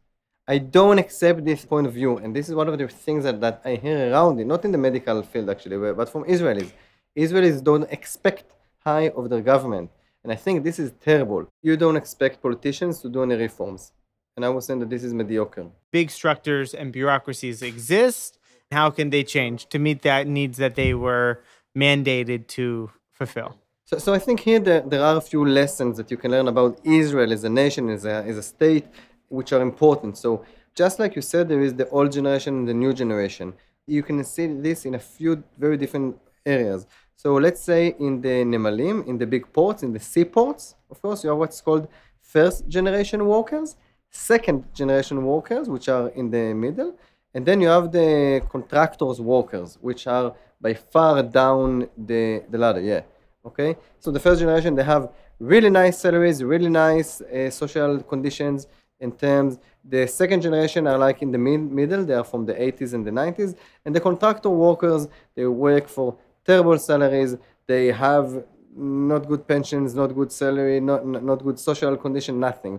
I 0.48 0.58
don't 0.58 0.98
accept 0.98 1.44
this 1.44 1.64
point 1.64 1.86
of 1.86 1.92
view. 1.92 2.16
And 2.16 2.34
this 2.34 2.48
is 2.48 2.54
one 2.54 2.68
of 2.68 2.76
the 2.76 2.88
things 2.88 3.24
that, 3.24 3.40
that 3.42 3.60
I 3.64 3.76
hear 3.76 4.10
around 4.10 4.40
it, 4.40 4.46
not 4.46 4.64
in 4.64 4.72
the 4.72 4.78
medical 4.78 5.22
field 5.22 5.50
actually, 5.50 5.76
but 5.92 6.08
from 6.08 6.24
Israelis. 6.24 6.72
Israelis 7.16 7.62
don't 7.62 7.88
expect 7.92 8.44
high 8.78 9.10
of 9.10 9.28
their 9.30 9.42
government. 9.42 9.90
And 10.28 10.34
I 10.34 10.36
think 10.36 10.62
this 10.62 10.78
is 10.78 10.92
terrible. 11.00 11.48
You 11.62 11.74
don't 11.78 11.96
expect 11.96 12.42
politicians 12.42 13.00
to 13.00 13.08
do 13.08 13.22
any 13.22 13.34
reforms. 13.34 13.92
And 14.36 14.44
I 14.44 14.50
was 14.50 14.66
saying 14.66 14.80
that 14.80 14.90
this 14.90 15.02
is 15.02 15.14
mediocre. 15.14 15.68
Big 15.90 16.10
structures 16.10 16.74
and 16.74 16.92
bureaucracies 16.92 17.62
exist. 17.62 18.38
How 18.70 18.90
can 18.90 19.08
they 19.08 19.24
change 19.24 19.70
to 19.70 19.78
meet 19.78 20.02
that 20.02 20.26
needs 20.26 20.58
that 20.58 20.74
they 20.74 20.92
were 20.92 21.40
mandated 21.74 22.46
to 22.48 22.90
fulfill? 23.10 23.56
So, 23.86 23.96
so 23.96 24.12
I 24.12 24.18
think 24.18 24.40
here 24.40 24.60
there, 24.60 24.82
there 24.82 25.02
are 25.02 25.16
a 25.16 25.22
few 25.22 25.46
lessons 25.46 25.96
that 25.96 26.10
you 26.10 26.18
can 26.18 26.30
learn 26.32 26.48
about 26.48 26.78
Israel 26.84 27.32
as 27.32 27.42
a 27.44 27.48
nation, 27.48 27.88
as 27.88 28.04
a, 28.04 28.16
as 28.30 28.36
a 28.36 28.42
state, 28.42 28.84
which 29.30 29.54
are 29.54 29.62
important. 29.62 30.18
So 30.18 30.44
just 30.74 30.98
like 30.98 31.16
you 31.16 31.22
said, 31.22 31.48
there 31.48 31.62
is 31.62 31.72
the 31.72 31.88
old 31.88 32.12
generation 32.12 32.52
and 32.58 32.68
the 32.68 32.74
new 32.74 32.92
generation. 32.92 33.54
You 33.86 34.02
can 34.02 34.22
see 34.24 34.46
this 34.46 34.84
in 34.84 34.94
a 34.94 34.98
few 34.98 35.42
very 35.56 35.78
different 35.78 36.18
areas. 36.44 36.86
So 37.22 37.34
let's 37.34 37.60
say 37.60 37.96
in 37.98 38.20
the 38.20 38.44
Nemalim, 38.44 39.04
in 39.08 39.18
the 39.18 39.26
big 39.26 39.52
ports, 39.52 39.82
in 39.82 39.92
the 39.92 39.98
seaports, 39.98 40.76
of 40.88 41.02
course, 41.02 41.24
you 41.24 41.30
have 41.30 41.38
what's 41.40 41.60
called 41.60 41.88
first 42.20 42.68
generation 42.68 43.26
workers, 43.26 43.74
second 44.08 44.72
generation 44.72 45.24
workers, 45.24 45.68
which 45.68 45.88
are 45.88 46.10
in 46.10 46.30
the 46.30 46.54
middle, 46.54 46.94
and 47.34 47.44
then 47.44 47.60
you 47.60 47.66
have 47.66 47.90
the 47.90 48.40
contractors 48.48 49.20
workers, 49.20 49.78
which 49.80 50.06
are 50.06 50.32
by 50.60 50.74
far 50.74 51.24
down 51.24 51.88
the, 51.96 52.44
the 52.50 52.56
ladder. 52.56 52.80
Yeah. 52.80 53.02
Okay. 53.44 53.76
So 53.98 54.12
the 54.12 54.20
first 54.20 54.38
generation, 54.38 54.76
they 54.76 54.84
have 54.84 55.10
really 55.40 55.70
nice 55.70 55.98
salaries, 55.98 56.44
really 56.44 56.70
nice 56.70 57.20
uh, 57.20 57.50
social 57.50 58.00
conditions 58.00 58.68
in 59.00 59.10
terms. 59.10 59.58
The 59.84 60.06
second 60.06 60.42
generation 60.42 60.86
are 60.86 60.98
like 60.98 61.20
in 61.20 61.32
the 61.32 61.38
mid- 61.38 61.72
middle. 61.72 62.04
They 62.04 62.14
are 62.14 62.22
from 62.22 62.46
the 62.46 62.54
80s 62.54 62.94
and 62.94 63.04
the 63.04 63.10
90s. 63.10 63.56
And 63.84 63.92
the 63.92 64.00
contractor 64.00 64.50
workers, 64.50 65.08
they 65.34 65.46
work 65.46 65.88
for 65.88 66.16
terrible 66.48 66.78
salaries. 66.90 67.36
They 67.66 67.86
have 68.06 68.28
not 68.74 69.22
good 69.30 69.42
pensions, 69.52 69.88
not 70.02 70.10
good 70.18 70.32
salary, 70.42 70.78
not, 70.90 71.00
not 71.30 71.38
good 71.46 71.58
social 71.68 71.94
condition, 72.04 72.34
nothing. 72.48 72.74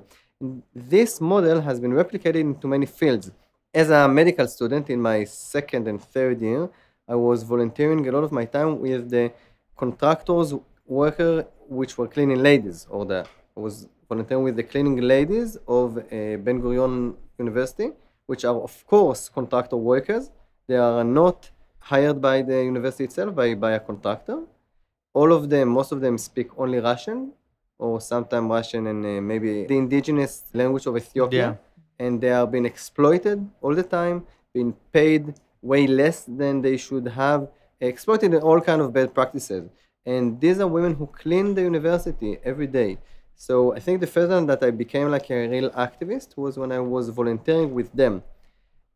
This 0.93 1.11
model 1.21 1.59
has 1.67 1.77
been 1.83 1.93
replicated 2.03 2.41
into 2.49 2.65
many 2.75 2.87
fields. 2.99 3.25
As 3.81 3.87
a 3.89 4.01
medical 4.07 4.47
student 4.47 4.89
in 4.89 4.99
my 5.09 5.17
second 5.53 5.83
and 5.87 6.01
third 6.13 6.41
year, 6.41 6.63
I 7.13 7.15
was 7.15 7.43
volunteering 7.43 8.07
a 8.07 8.11
lot 8.11 8.23
of 8.27 8.31
my 8.31 8.45
time 8.45 8.71
with 8.85 9.09
the 9.15 9.25
contractors 9.75 10.53
worker 10.85 11.45
which 11.79 11.97
were 11.97 12.07
cleaning 12.07 12.41
ladies, 12.49 12.87
or 12.89 13.05
the 13.05 13.19
I 13.55 13.59
was 13.59 13.87
volunteering 14.09 14.43
with 14.43 14.55
the 14.55 14.67
cleaning 14.71 14.97
ladies 15.15 15.49
of 15.67 15.97
uh, 15.97 16.01
Ben 16.45 16.57
Gurion 16.63 17.15
University, 17.37 17.91
which 18.25 18.43
are 18.45 18.55
of 18.55 18.73
course 18.87 19.29
contractor 19.29 19.77
workers. 19.77 20.31
They 20.67 20.77
are 20.77 21.03
not 21.03 21.51
hired 21.79 22.21
by 22.21 22.41
the 22.41 22.63
university 22.63 23.05
itself, 23.05 23.35
by, 23.35 23.55
by 23.55 23.71
a 23.71 23.79
contractor. 23.79 24.43
All 25.13 25.33
of 25.33 25.49
them, 25.49 25.69
most 25.69 25.91
of 25.91 26.01
them 26.01 26.17
speak 26.17 26.49
only 26.57 26.79
Russian, 26.79 27.33
or 27.77 28.01
sometimes 28.01 28.49
Russian 28.49 28.87
and 28.87 29.05
uh, 29.05 29.21
maybe 29.21 29.65
the 29.65 29.77
indigenous 29.77 30.43
language 30.53 30.85
of 30.85 30.95
Ethiopia. 30.97 31.57
Yeah. 31.99 32.05
And 32.05 32.21
they 32.21 32.31
are 32.31 32.47
being 32.47 32.65
exploited 32.65 33.45
all 33.61 33.75
the 33.75 33.83
time, 33.83 34.25
being 34.53 34.73
paid 34.91 35.33
way 35.61 35.87
less 35.87 36.23
than 36.23 36.61
they 36.61 36.77
should 36.77 37.07
have, 37.07 37.47
exploited 37.81 38.33
in 38.33 38.41
all 38.41 38.61
kind 38.61 38.81
of 38.81 38.93
bad 38.93 39.13
practices. 39.13 39.69
And 40.05 40.39
these 40.39 40.59
are 40.59 40.67
women 40.67 40.95
who 40.95 41.07
clean 41.07 41.55
the 41.55 41.61
university 41.61 42.37
every 42.43 42.67
day. 42.67 42.97
So 43.35 43.73
I 43.73 43.79
think 43.79 44.01
the 44.01 44.07
first 44.07 44.29
time 44.31 44.45
that 44.47 44.61
I 44.63 44.71
became 44.71 45.09
like 45.09 45.29
a 45.29 45.47
real 45.47 45.69
activist 45.71 46.35
was 46.35 46.57
when 46.57 46.71
I 46.71 46.79
was 46.79 47.09
volunteering 47.09 47.73
with 47.73 47.91
them. 47.93 48.23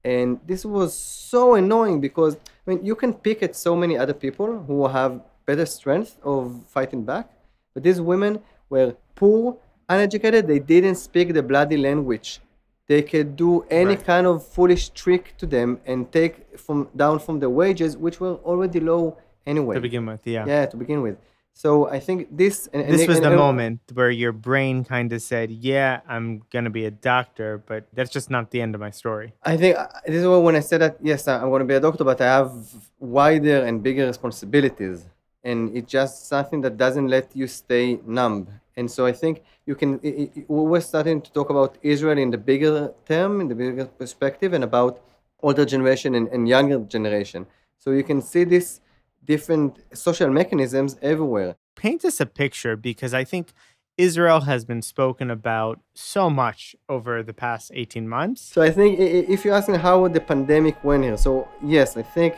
And 0.03 0.39
this 0.45 0.65
was 0.65 0.93
so 0.93 1.55
annoying 1.55 2.01
because 2.01 2.35
I 2.35 2.71
mean 2.71 2.85
you 2.85 2.95
can 2.95 3.13
pick 3.13 3.41
at 3.43 3.55
so 3.55 3.75
many 3.75 3.97
other 3.97 4.13
people 4.13 4.63
who 4.63 4.87
have 4.87 5.21
better 5.45 5.65
strength 5.65 6.17
of 6.23 6.63
fighting 6.67 7.03
back, 7.03 7.29
but 7.73 7.83
these 7.83 8.01
women 8.01 8.41
were 8.69 8.95
poor, 9.15 9.57
uneducated, 9.89 10.47
they 10.47 10.59
didn't 10.59 10.95
speak 10.95 11.33
the 11.33 11.43
bloody 11.43 11.77
language. 11.77 12.39
They 12.87 13.01
could 13.01 13.35
do 13.35 13.65
any 13.69 13.95
right. 13.95 14.05
kind 14.05 14.27
of 14.27 14.45
foolish 14.45 14.89
trick 14.89 15.35
to 15.37 15.45
them 15.45 15.79
and 15.85 16.11
take 16.11 16.59
from 16.59 16.89
down 16.95 17.19
from 17.19 17.39
the 17.39 17.49
wages, 17.49 17.95
which 17.95 18.19
were 18.19 18.35
already 18.43 18.81
low 18.81 19.17
anyway. 19.45 19.75
To 19.75 19.81
begin 19.81 20.05
with, 20.05 20.27
yeah. 20.27 20.45
Yeah, 20.45 20.65
to 20.65 20.75
begin 20.75 21.01
with. 21.01 21.17
So 21.53 21.87
I 21.87 21.99
think 21.99 22.35
this. 22.35 22.67
And, 22.73 22.81
this 22.91 23.01
and, 23.01 23.07
was 23.07 23.17
and, 23.17 23.25
the 23.27 23.37
moment 23.37 23.79
where 23.93 24.09
your 24.09 24.31
brain 24.31 24.83
kind 24.83 25.13
of 25.13 25.21
said, 25.21 25.51
"Yeah, 25.51 26.01
I'm 26.07 26.41
gonna 26.51 26.71
be 26.71 26.85
a 26.85 26.91
doctor," 26.91 27.63
but 27.65 27.85
that's 27.93 28.11
just 28.11 28.29
not 28.29 28.51
the 28.51 28.59
end 28.61 28.73
of 28.75 28.81
my 28.81 28.89
story. 28.89 29.33
I 29.43 29.55
think 29.55 29.77
uh, 29.77 29.87
this 30.05 30.23
is 30.23 30.27
when 30.27 30.55
I 30.55 30.61
said 30.61 30.81
that. 30.81 30.97
Yes, 31.01 31.27
I'm 31.27 31.49
gonna 31.51 31.63
be 31.63 31.75
a 31.75 31.79
doctor, 31.79 32.03
but 32.03 32.19
I 32.21 32.25
have 32.25 32.51
wider 32.99 33.63
and 33.65 33.83
bigger 33.83 34.07
responsibilities, 34.07 35.05
and 35.43 35.75
it's 35.77 35.91
just 35.91 36.27
something 36.27 36.61
that 36.61 36.75
doesn't 36.75 37.07
let 37.07 37.35
you 37.35 37.47
stay 37.47 37.99
numb. 38.05 38.47
And 38.75 38.89
so 38.89 39.05
I 39.05 39.11
think 39.11 39.43
you 39.67 39.75
can. 39.75 39.99
It, 40.01 40.31
it, 40.35 40.49
we're 40.49 40.81
starting 40.81 41.21
to 41.21 41.31
talk 41.31 41.51
about 41.51 41.77
Israel 41.83 42.17
in 42.17 42.31
the 42.31 42.39
bigger 42.39 42.91
term, 43.05 43.41
in 43.41 43.47
the 43.47 43.55
bigger 43.55 43.85
perspective, 43.85 44.53
and 44.53 44.63
about 44.63 45.01
older 45.43 45.65
generation 45.65 46.15
and, 46.15 46.27
and 46.29 46.47
younger 46.47 46.79
generation. 46.79 47.45
So 47.77 47.91
you 47.91 48.03
can 48.03 48.21
see 48.21 48.43
this 48.45 48.79
different 49.25 49.79
social 49.93 50.29
mechanisms 50.29 50.97
everywhere. 51.01 51.55
Paint 51.75 52.05
us 52.05 52.19
a 52.19 52.25
picture 52.25 52.75
because 52.75 53.13
I 53.13 53.23
think 53.23 53.53
Israel 53.97 54.41
has 54.41 54.65
been 54.65 54.81
spoken 54.81 55.29
about 55.29 55.79
so 55.93 56.29
much 56.29 56.75
over 56.89 57.21
the 57.21 57.33
past 57.33 57.71
18 57.73 58.07
months. 58.07 58.41
So 58.41 58.61
I 58.61 58.71
think 58.71 58.99
if 58.99 59.45
you're 59.45 59.53
asking 59.53 59.75
how 59.75 60.07
the 60.07 60.19
pandemic 60.19 60.83
went 60.83 61.03
here, 61.03 61.17
so 61.17 61.47
yes, 61.63 61.95
I 61.95 62.01
think 62.01 62.35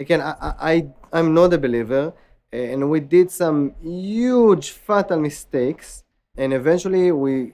again 0.00 0.20
I, 0.20 0.34
I 0.40 0.86
I'm 1.12 1.32
not 1.32 1.52
a 1.52 1.58
believer, 1.58 2.12
eh, 2.52 2.72
and 2.72 2.90
we 2.90 3.00
did 3.00 3.30
some 3.30 3.74
huge 3.82 4.70
fatal 4.70 5.20
mistakes, 5.20 6.02
and 6.36 6.52
eventually 6.52 7.12
we 7.12 7.52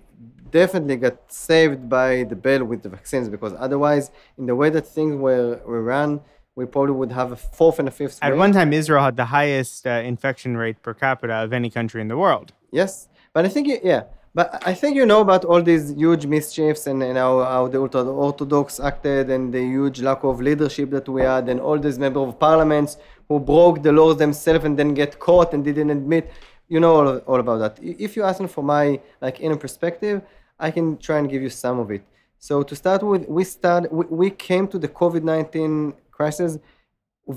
definitely 0.51 0.97
got 0.97 1.33
saved 1.33 1.89
by 1.89 2.25
the 2.25 2.37
bell 2.37 2.65
with 2.65 2.83
the 2.83 2.89
vaccines 2.89 3.29
because 3.29 3.55
otherwise, 3.59 4.11
in 4.39 4.47
the 4.47 4.55
way 4.55 4.71
that 4.71 4.87
things 4.87 5.17
were, 5.17 5.61
were 5.67 5.83
run, 5.83 6.21
we 6.55 6.67
probably 6.67 6.93
would 6.93 7.13
have 7.13 7.33
a 7.33 7.37
fourth 7.37 7.79
and 7.79 7.89
a 7.89 7.91
fifth. 7.91 8.19
At 8.23 8.37
one 8.37 8.53
time, 8.53 8.73
Israel 8.73 9.03
had 9.03 9.17
the 9.17 9.25
highest 9.25 9.87
uh, 9.87 9.91
infection 10.13 10.57
rate 10.57 10.83
per 10.83 10.95
capita 10.95 11.35
of 11.35 11.53
any 11.53 11.71
country 11.71 12.01
in 12.01 12.09
the 12.09 12.17
world. 12.17 12.53
Yes, 12.71 13.09
but 13.33 13.45
I 13.47 13.49
think 13.49 13.69
yeah, 13.83 14.03
but 14.35 14.63
I 14.67 14.75
think 14.75 14.97
you 14.97 15.07
know 15.07 15.21
about 15.21 15.45
all 15.45 15.63
these 15.63 15.95
huge 15.95 16.27
mischiefs 16.27 16.87
and, 16.87 17.03
and 17.03 17.17
how, 17.17 17.43
how 17.45 17.69
the 17.69 17.81
ultra 17.81 18.03
orthodox 18.03 18.81
acted 18.81 19.31
and 19.31 19.53
the 19.53 19.61
huge 19.61 20.01
lack 20.01 20.25
of 20.25 20.41
leadership 20.41 20.91
that 20.91 21.09
we 21.09 21.23
had 21.23 21.49
and 21.49 21.61
all 21.61 21.79
these 21.79 21.99
members 21.99 22.29
of 22.29 22.39
parliaments 22.39 22.97
who 23.29 23.39
broke 23.41 23.83
the 23.83 23.93
laws 23.93 24.17
themselves 24.19 24.65
and 24.65 24.79
then 24.79 24.95
get 24.95 25.19
caught 25.19 25.53
and 25.55 25.65
didn't 25.65 25.91
admit. 25.91 26.31
You 26.69 26.81
know 26.81 26.95
all, 26.95 27.19
all 27.31 27.41
about 27.41 27.59
that. 27.59 27.79
If 27.83 28.17
you 28.17 28.23
ask 28.23 28.41
me 28.41 28.47
for 28.47 28.65
my 28.65 29.01
like 29.21 29.41
inner 29.41 29.57
perspective, 29.57 30.23
I 30.59 30.71
can 30.71 30.97
try 30.97 31.19
and 31.19 31.29
give 31.29 31.43
you 31.43 31.51
some 31.51 31.79
of 31.79 31.91
it. 31.91 32.03
So 32.39 32.63
to 32.63 32.75
start 32.75 33.03
with, 33.03 33.29
we 33.29 33.45
start 33.45 33.93
we, 33.93 34.05
we 34.07 34.31
came 34.31 34.67
to 34.69 34.79
the 34.79 34.89
COVID 34.89 35.23
nineteen 35.23 35.93
crisis 36.23 36.53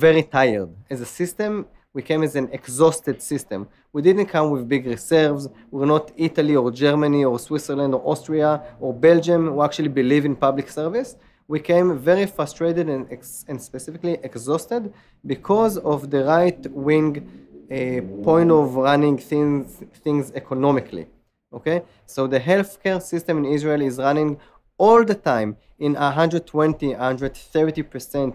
very 0.03 0.23
tired. 0.37 0.69
As 0.93 0.99
a 1.07 1.09
system, 1.21 1.51
we 1.95 2.01
came 2.09 2.21
as 2.27 2.33
an 2.41 2.47
exhausted 2.59 3.17
system. 3.31 3.59
We 3.95 4.01
didn't 4.07 4.27
come 4.35 4.47
with 4.53 4.63
big 4.75 4.83
reserves. 4.95 5.43
We're 5.71 5.91
not 5.95 6.05
Italy 6.27 6.55
or 6.61 6.67
Germany 6.85 7.21
or 7.29 7.35
Switzerland 7.47 7.91
or 7.95 8.01
Austria 8.11 8.51
or 8.83 8.91
Belgium 9.07 9.41
who 9.51 9.59
actually 9.67 9.93
believe 10.01 10.23
in 10.29 10.33
public 10.47 10.67
service. 10.79 11.09
We 11.53 11.59
came 11.71 11.87
very 12.11 12.27
frustrated 12.37 12.85
and, 12.95 13.03
ex- 13.15 13.45
and 13.49 13.57
specifically 13.69 14.15
exhausted 14.29 14.81
because 15.33 15.75
of 15.93 15.99
the 16.13 16.21
right 16.35 16.61
wing 16.87 17.11
uh, 17.77 18.01
point 18.27 18.51
of 18.59 18.65
running 18.89 19.17
things, 19.31 19.65
things 20.05 20.25
economically. 20.41 21.05
Okay? 21.57 21.77
So 22.13 22.21
the 22.35 22.41
healthcare 22.49 23.01
system 23.13 23.35
in 23.41 23.45
Israel 23.57 23.81
is 23.89 23.95
running 24.07 24.31
all 24.77 25.01
the 25.11 25.19
time 25.31 25.51
in 25.85 25.93
120, 25.93 26.89
130 26.89 27.83
percent 27.93 28.33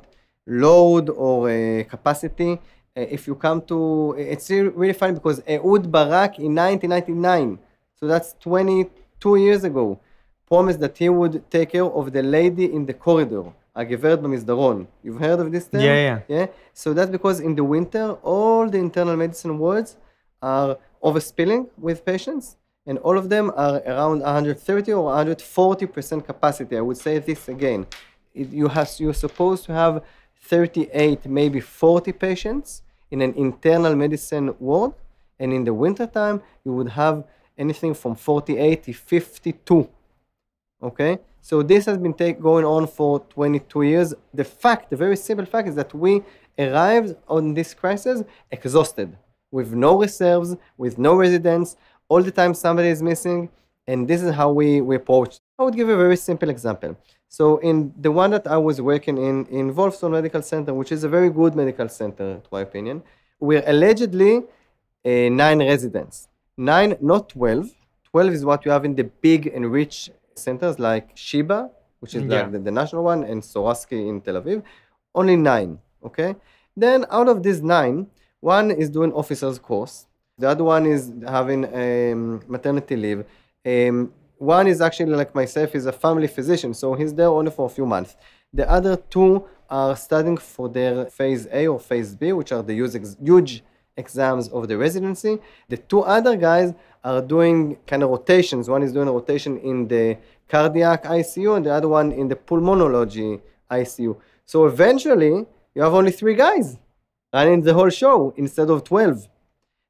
load 0.50 1.10
or 1.10 1.50
uh, 1.50 1.84
capacity. 1.84 2.54
Uh, 2.98 3.02
if 3.02 3.28
you 3.28 3.36
come 3.36 3.62
to, 3.64 4.16
it's 4.18 4.50
really 4.50 4.94
funny 4.94 5.14
because 5.14 5.42
Ehud 5.48 5.92
Barak 5.92 6.40
in 6.40 6.56
1999, 6.56 7.60
so 8.00 8.08
that's 8.08 8.36
22 8.40 9.36
years 9.36 9.64
ago, 9.64 10.00
promised 10.48 10.80
that 10.80 10.98
he 10.98 11.10
would 11.10 11.50
take 11.50 11.72
care 11.72 11.84
of 11.86 12.12
the 12.14 12.24
lady 12.24 12.72
in 12.72 12.86
the 12.86 12.94
corridor, 12.94 13.52
הגברת 13.76 14.22
במסדרון. 14.22 14.86
You've 15.04 15.20
heard 15.20 15.40
of 15.40 15.52
this 15.52 15.68
term? 15.68 15.82
Yeah, 15.82 15.96
yeah. 15.96 16.20
Yeah. 16.28 16.48
So 16.74 16.94
that's 16.94 17.12
because 17.12 17.40
in 17.40 17.56
the 17.56 17.64
winter, 17.64 18.14
all 18.24 18.70
the 18.70 18.78
internal 18.78 19.18
medicine 19.18 19.60
wards 19.60 19.98
are 20.42 20.78
overspilling 21.04 21.68
with 21.78 22.06
patients, 22.06 22.56
and 22.88 22.98
all 23.00 23.18
of 23.18 23.30
them 23.30 23.52
are 23.56 23.82
around 23.86 24.22
130 24.22 24.94
or 24.94 25.04
140 25.06 25.86
percent 25.88 26.26
capacity. 26.26 26.78
I 26.78 26.82
would 26.82 26.98
say 26.98 27.20
this 27.20 27.50
again. 27.50 27.86
It, 28.34 28.50
you 28.50 28.68
have 28.70 28.90
you're 28.98 29.14
supposed 29.14 29.66
to 29.66 29.74
have 29.74 30.04
38, 30.43 31.27
maybe 31.27 31.61
40 31.61 32.13
patients 32.13 32.83
in 33.11 33.23
an 33.23 33.35
internal 33.35 33.95
medicine 33.95 34.55
ward. 34.59 34.93
And 35.39 35.53
in 35.53 35.65
the 35.65 35.75
wintertime, 35.75 36.43
you 36.65 36.73
would 36.73 36.91
have 36.91 37.25
anything 37.57 37.95
from 37.95 38.15
48 38.15 38.83
to 38.85 38.93
52. 38.93 39.89
Okay? 40.83 41.19
So 41.41 41.63
this 41.63 41.87
has 41.87 41.99
been 41.99 42.15
take, 42.15 42.41
going 42.41 42.65
on 42.65 42.87
for 42.87 43.21
22 43.21 43.83
years. 43.83 44.15
The 44.35 44.45
fact, 44.45 44.91
the 44.91 44.97
very 44.97 45.17
simple 45.17 45.47
fact 45.47 45.69
is 45.69 45.75
that 45.75 45.95
we 45.95 46.23
arrived 46.59 47.17
on 47.29 47.55
this 47.55 47.73
crisis 47.73 48.23
exhausted, 48.51 49.17
with 49.51 49.73
no 49.73 49.99
reserves, 49.99 50.57
with 50.77 50.99
no 50.99 51.15
residents. 51.15 51.77
All 52.09 52.23
the 52.23 52.31
time 52.31 52.53
somebody 52.55 52.89
is 52.89 53.03
missing, 53.03 53.49
and 53.87 54.07
this 54.07 54.23
is 54.23 54.35
how 54.35 54.53
we, 54.53 54.81
we 54.81 54.97
approach. 54.97 55.39
I 55.61 55.63
would 55.63 55.77
give 55.77 55.91
a 55.91 55.97
very 55.97 56.17
simple 56.17 56.49
example. 56.49 56.97
So 57.29 57.59
in 57.59 57.93
the 58.01 58.11
one 58.11 58.31
that 58.31 58.47
I 58.47 58.57
was 58.57 58.81
working 58.81 59.19
in, 59.19 59.45
in 59.47 59.75
Wolfson 59.75 60.11
Medical 60.13 60.41
Center, 60.41 60.73
which 60.73 60.91
is 60.91 61.05
a 61.05 61.09
very 61.09 61.29
good 61.29 61.55
medical 61.55 61.87
center, 61.87 62.37
to 62.45 62.49
my 62.51 62.63
opinion, 62.63 63.03
we're 63.39 63.63
allegedly 63.67 64.39
uh, 64.39 65.11
nine 65.43 65.59
residents. 65.59 66.29
Nine, 66.57 66.97
not 67.03 67.29
12. 67.29 67.69
12 68.11 68.33
is 68.33 68.43
what 68.43 68.65
you 68.65 68.71
have 68.71 68.87
in 68.87 68.95
the 68.95 69.05
big 69.05 69.49
and 69.49 69.71
rich 69.71 70.11
centers 70.35 70.79
like 70.79 71.11
Sheba, 71.15 71.71
which 71.99 72.15
is 72.15 72.23
Yeah. 72.23 72.41
like 72.45 72.53
the, 72.53 72.59
the 72.59 72.71
national 72.71 73.05
one, 73.05 73.25
and 73.25 73.43
Sourasky 73.43 74.09
in 74.09 74.23
Tel 74.23 74.41
Aviv. 74.41 74.63
Only 75.15 75.37
nine, 75.37 75.79
okay? 76.03 76.37
Then 76.75 77.05
out 77.11 77.29
of 77.29 77.43
these 77.43 77.61
nine, 77.63 78.07
one 78.41 78.71
is 78.71 78.89
doing 78.89 79.13
officer's 79.13 79.59
course. 79.59 80.07
The 80.39 80.49
other 80.49 80.65
one 80.65 80.87
is 80.87 81.13
having 81.29 81.67
um, 81.67 82.41
maternity 82.49 82.97
leave. 82.97 83.25
Um, 83.67 84.15
one 84.41 84.67
is 84.67 84.81
actually 84.81 85.15
like 85.15 85.35
myself, 85.35 85.75
is 85.75 85.85
a 85.85 85.93
family 85.93 86.27
physician, 86.27 86.73
so 86.73 86.95
he's 86.95 87.13
there 87.13 87.29
only 87.29 87.51
for 87.51 87.67
a 87.67 87.69
few 87.69 87.85
months. 87.85 88.17
The 88.55 88.69
other 88.69 88.97
two 88.97 89.45
are 89.69 89.95
studying 89.95 90.39
for 90.39 90.67
their 90.71 91.05
phase 91.07 91.47
A 91.53 91.67
or 91.67 91.79
phase 91.79 92.15
B, 92.15 92.33
which 92.33 92.51
are 92.51 92.63
the 92.63 92.75
huge, 92.75 93.63
exams 93.99 94.49
of 94.49 94.67
the 94.67 94.79
residency. 94.79 95.39
The 95.69 95.77
two 95.77 96.01
other 96.01 96.37
guys 96.37 96.73
are 97.05 97.21
doing 97.21 97.77
kind 97.87 98.03
of 98.03 98.09
rotations. 98.09 98.71
One 98.71 98.83
is 98.83 98.93
doing 98.95 99.09
a 99.09 99.13
rotation 99.13 99.59
in 99.59 99.89
the 99.89 100.17
cardiac 100.49 101.05
ICU, 101.05 101.57
and 101.57 101.67
the 101.67 101.75
other 101.75 101.89
one 101.89 102.11
in 102.11 102.29
the 102.29 102.37
pulmonology 102.37 103.43
ICU. 103.71 104.17
So 104.47 104.65
eventually, 104.65 105.45
you 105.75 105.83
have 105.83 105.93
only 105.93 106.13
three 106.13 106.35
guys 106.35 106.79
running 107.35 107.61
the 107.61 107.75
whole 107.75 107.91
show 107.91 108.33
instead 108.39 108.71
of 108.71 108.85
12. 108.85 109.29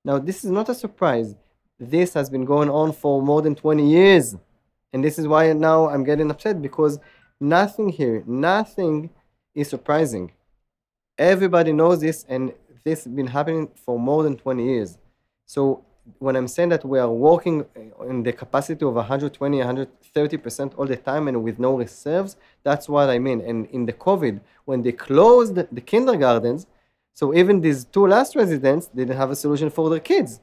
Now, 0.05 0.19
this 0.19 0.45
is 0.45 0.51
not 0.51 0.69
a 0.69 0.75
surprise. 0.75 1.37
This 1.81 2.13
has 2.13 2.29
been 2.29 2.45
going 2.45 2.69
on 2.69 2.93
for 2.93 3.23
more 3.23 3.41
than 3.41 3.55
20 3.55 3.91
years. 3.91 4.37
And 4.93 5.03
this 5.03 5.19
is 5.19 5.27
why 5.27 5.51
now 5.55 5.89
I'm 5.89 6.05
getting 6.05 6.31
upset 6.31 6.61
because 6.61 7.01
nothing 7.41 7.89
here, 7.89 8.23
nothing 8.27 9.09
is 9.55 9.69
surprising. 9.69 10.33
Everybody 11.17 11.73
knows 11.73 12.01
this, 12.01 12.27
and 12.29 12.53
this 12.85 13.05
has 13.05 13.13
been 13.13 13.29
happening 13.29 13.69
for 13.75 13.99
more 13.99 14.23
than 14.23 14.37
20 14.37 14.63
years. 14.63 14.99
So, 15.47 15.85
when 16.19 16.35
I'm 16.37 16.49
saying 16.49 16.71
that 16.71 16.85
we 16.85 16.99
are 16.99 17.11
working 17.11 17.65
uh, 17.77 18.05
in 18.05 18.23
the 18.23 18.33
capacity 18.33 18.85
of 18.85 18.95
120, 18.95 19.59
130% 19.59 20.73
all 20.77 20.87
the 20.87 20.97
time 20.97 21.29
and 21.29 21.43
with 21.45 21.59
no 21.59 21.77
reserves, 21.77 22.37
that's 22.63 22.89
what 22.89 23.09
I 23.09 23.19
mean. 23.19 23.41
And 23.41 23.67
in 23.67 23.87
the 23.87 23.93
COVID, 23.93 24.41
when 24.65 24.83
they 24.83 24.93
closed 24.93 25.55
the 25.55 25.81
kindergartens, 25.81 26.67
so 27.13 27.35
even 27.35 27.61
these 27.61 27.85
two 27.85 28.07
last 28.07 28.35
residents 28.35 28.89
didn't 28.89 29.17
have 29.17 29.31
a 29.31 29.37
solution 29.37 29.71
for 29.71 29.89
their 29.89 30.01
kids. 30.01 30.41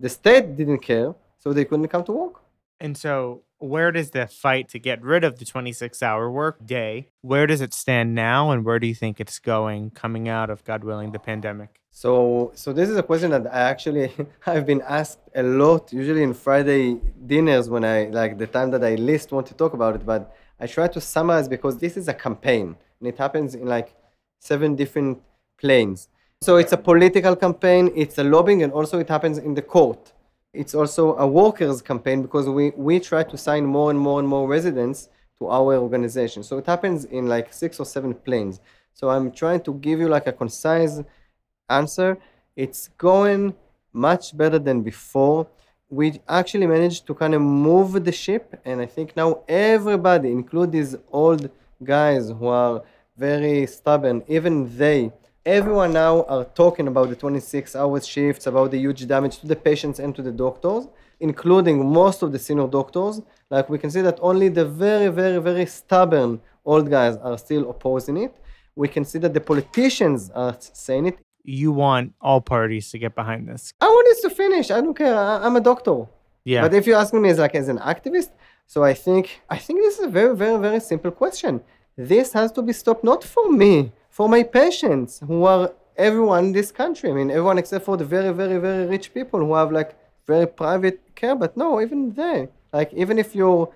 The 0.00 0.08
state 0.08 0.56
didn't 0.56 0.78
care, 0.78 1.14
so 1.38 1.52
they 1.52 1.66
couldn't 1.66 1.88
come 1.88 2.04
to 2.04 2.12
work. 2.12 2.42
And 2.80 2.96
so, 2.96 3.42
where 3.58 3.92
does 3.92 4.10
the 4.10 4.26
fight 4.26 4.70
to 4.70 4.78
get 4.78 5.02
rid 5.02 5.22
of 5.22 5.38
the 5.38 5.44
26 5.44 6.02
hour 6.02 6.30
work 6.30 6.64
day, 6.64 7.10
where 7.20 7.46
does 7.46 7.60
it 7.60 7.74
stand 7.74 8.14
now? 8.14 8.50
And 8.50 8.64
where 8.64 8.78
do 8.78 8.86
you 8.86 8.94
think 8.94 9.20
it's 9.20 9.38
going 9.38 9.90
coming 9.90 10.26
out 10.26 10.48
of, 10.48 10.64
God 10.64 10.82
willing, 10.84 11.12
the 11.12 11.18
pandemic? 11.18 11.80
So, 11.90 12.52
so 12.54 12.72
this 12.72 12.88
is 12.88 12.96
a 12.96 13.02
question 13.02 13.30
that 13.32 13.46
I 13.52 13.60
actually 13.60 14.10
I've 14.46 14.64
been 14.64 14.82
asked 14.88 15.18
a 15.34 15.42
lot, 15.42 15.92
usually 15.92 16.22
in 16.22 16.32
Friday 16.32 16.98
dinners 17.26 17.68
when 17.68 17.84
I 17.84 18.04
like 18.04 18.38
the 18.38 18.46
time 18.46 18.70
that 18.70 18.82
I 18.82 18.94
least 18.94 19.32
want 19.32 19.46
to 19.48 19.54
talk 19.54 19.74
about 19.74 19.96
it. 19.96 20.06
But 20.06 20.34
I 20.58 20.66
try 20.66 20.88
to 20.88 21.00
summarize 21.00 21.46
because 21.46 21.76
this 21.76 21.98
is 21.98 22.08
a 22.08 22.14
campaign 22.14 22.74
and 23.00 23.08
it 23.08 23.18
happens 23.18 23.54
in 23.54 23.66
like 23.66 23.94
seven 24.38 24.76
different 24.76 25.20
planes. 25.58 26.08
So 26.42 26.56
it's 26.56 26.72
a 26.72 26.78
political 26.78 27.36
campaign, 27.36 27.92
it's 27.94 28.16
a 28.16 28.24
lobbying, 28.24 28.62
and 28.62 28.72
also 28.72 28.98
it 28.98 29.10
happens 29.10 29.36
in 29.36 29.52
the 29.52 29.60
court. 29.60 30.12
It's 30.54 30.74
also 30.74 31.14
a 31.16 31.26
workers' 31.26 31.82
campaign 31.82 32.22
because 32.22 32.48
we, 32.48 32.70
we 32.70 32.98
try 32.98 33.24
to 33.24 33.36
sign 33.36 33.66
more 33.66 33.90
and 33.90 34.00
more 34.00 34.20
and 34.20 34.26
more 34.26 34.48
residents 34.48 35.10
to 35.38 35.48
our 35.48 35.76
organization. 35.76 36.42
So 36.42 36.56
it 36.56 36.64
happens 36.64 37.04
in 37.04 37.26
like 37.26 37.52
six 37.52 37.78
or 37.78 37.84
seven 37.84 38.14
planes. 38.14 38.58
So 38.94 39.10
I'm 39.10 39.32
trying 39.32 39.60
to 39.64 39.74
give 39.74 40.00
you 40.00 40.08
like 40.08 40.26
a 40.28 40.32
concise 40.32 41.02
answer. 41.68 42.16
It's 42.56 42.88
going 42.96 43.54
much 43.92 44.34
better 44.34 44.58
than 44.58 44.80
before. 44.80 45.46
We 45.90 46.22
actually 46.26 46.66
managed 46.66 47.06
to 47.08 47.14
kind 47.14 47.34
of 47.34 47.42
move 47.42 48.02
the 48.02 48.12
ship, 48.12 48.58
and 48.64 48.80
I 48.80 48.86
think 48.86 49.14
now 49.14 49.42
everybody, 49.46 50.32
include 50.32 50.72
these 50.72 50.96
old 51.12 51.50
guys 51.84 52.30
who 52.30 52.46
are 52.46 52.82
very 53.14 53.66
stubborn, 53.66 54.22
even 54.26 54.74
they, 54.78 55.12
everyone 55.46 55.92
now 55.92 56.22
are 56.24 56.44
talking 56.44 56.86
about 56.88 57.08
the 57.08 57.16
26 57.16 57.74
hours 57.74 58.06
shifts, 58.06 58.46
about 58.46 58.70
the 58.70 58.78
huge 58.78 59.06
damage 59.06 59.38
to 59.38 59.46
the 59.46 59.56
patients 59.56 59.98
and 59.98 60.14
to 60.14 60.22
the 60.22 60.32
doctors, 60.32 60.88
including 61.18 61.90
most 61.90 62.22
of 62.22 62.32
the 62.32 62.38
senior 62.38 62.66
doctors. 62.66 63.20
Like 63.50 63.68
we 63.68 63.78
can 63.78 63.90
see 63.90 64.00
that 64.02 64.18
only 64.20 64.48
the 64.48 64.64
very, 64.64 65.08
very, 65.08 65.40
very 65.40 65.66
stubborn 65.66 66.40
old 66.64 66.90
guys 66.90 67.16
are 67.16 67.38
still 67.38 67.70
opposing 67.70 68.16
it. 68.16 68.34
We 68.76 68.88
can 68.88 69.04
see 69.04 69.18
that 69.20 69.34
the 69.34 69.40
politicians 69.40 70.30
are 70.30 70.56
saying 70.58 71.06
it. 71.06 71.18
You 71.42 71.72
want 71.72 72.12
all 72.20 72.40
parties 72.40 72.90
to 72.90 72.98
get 72.98 73.14
behind 73.14 73.48
this. 73.48 73.72
I 73.80 73.86
want 73.86 74.06
this 74.06 74.20
to 74.22 74.30
finish. 74.30 74.70
I 74.70 74.80
don't 74.80 74.94
care. 74.94 75.14
I, 75.14 75.44
I'm 75.44 75.56
a 75.56 75.60
doctor. 75.60 76.06
Yeah. 76.44 76.62
But 76.62 76.74
if 76.74 76.86
you're 76.86 76.98
asking 76.98 77.22
me 77.22 77.30
as 77.30 77.38
like 77.38 77.54
as 77.54 77.68
an 77.68 77.78
activist, 77.78 78.30
so 78.66 78.84
I 78.84 78.94
think 78.94 79.40
I 79.48 79.56
think 79.56 79.80
this 79.80 79.98
is 79.98 80.04
a 80.04 80.08
very, 80.08 80.36
very, 80.36 80.58
very 80.58 80.80
simple 80.80 81.10
question. 81.10 81.62
This 81.96 82.32
has 82.34 82.52
to 82.52 82.62
be 82.62 82.72
stopped 82.72 83.04
not 83.04 83.24
for 83.24 83.50
me, 83.50 83.92
for 84.20 84.28
my 84.28 84.42
patients 84.42 85.22
who 85.26 85.44
are 85.44 85.72
everyone 85.96 86.44
in 86.48 86.52
this 86.52 86.70
country. 86.70 87.08
I 87.10 87.14
mean 87.14 87.30
everyone 87.30 87.56
except 87.56 87.86
for 87.86 87.96
the 87.96 88.04
very, 88.04 88.32
very, 88.34 88.58
very 88.58 88.84
rich 88.84 89.14
people 89.14 89.40
who 89.40 89.54
have 89.54 89.72
like 89.72 89.96
very 90.26 90.46
private 90.46 90.98
care, 91.14 91.34
but 91.34 91.56
no, 91.56 91.80
even 91.80 92.12
they. 92.12 92.48
Like 92.70 92.92
even 92.92 93.18
if 93.18 93.34
you're 93.34 93.72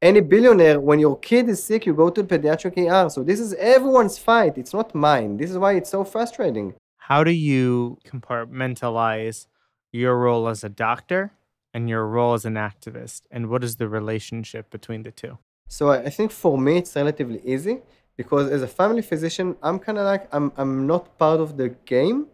any 0.00 0.22
billionaire, 0.22 0.80
when 0.80 0.98
your 0.98 1.18
kid 1.18 1.50
is 1.50 1.62
sick, 1.62 1.84
you 1.84 1.92
go 1.92 2.08
to 2.08 2.22
the 2.22 2.38
pediatric 2.38 2.74
ER. 2.78 3.10
So 3.10 3.22
this 3.22 3.38
is 3.38 3.52
everyone's 3.76 4.16
fight. 4.16 4.56
It's 4.56 4.72
not 4.72 4.94
mine. 4.94 5.36
This 5.36 5.50
is 5.50 5.58
why 5.58 5.72
it's 5.74 5.90
so 5.90 6.04
frustrating. 6.04 6.72
How 7.08 7.22
do 7.22 7.32
you 7.32 7.98
compartmentalize 8.10 9.46
your 9.92 10.16
role 10.18 10.48
as 10.48 10.64
a 10.64 10.70
doctor 10.70 11.32
and 11.74 11.86
your 11.86 12.06
role 12.06 12.32
as 12.32 12.46
an 12.46 12.54
activist? 12.54 13.24
And 13.30 13.50
what 13.50 13.62
is 13.62 13.76
the 13.76 13.90
relationship 13.90 14.70
between 14.70 15.02
the 15.02 15.12
two? 15.12 15.36
So 15.68 15.90
I 15.90 16.08
think 16.08 16.30
for 16.30 16.56
me 16.56 16.78
it's 16.78 16.96
relatively 16.96 17.42
easy 17.44 17.82
because 18.16 18.50
as 18.50 18.62
a 18.62 18.68
family 18.68 19.02
physician, 19.02 19.56
I'm 19.62 19.78
kind 19.78 19.98
of 19.98 20.04
like 20.04 20.28
I'm 20.32 20.52
I'm 20.56 20.86
not 20.86 21.18
part 21.18 21.40
of 21.40 21.56
the 21.56 21.68
game, 21.84 22.26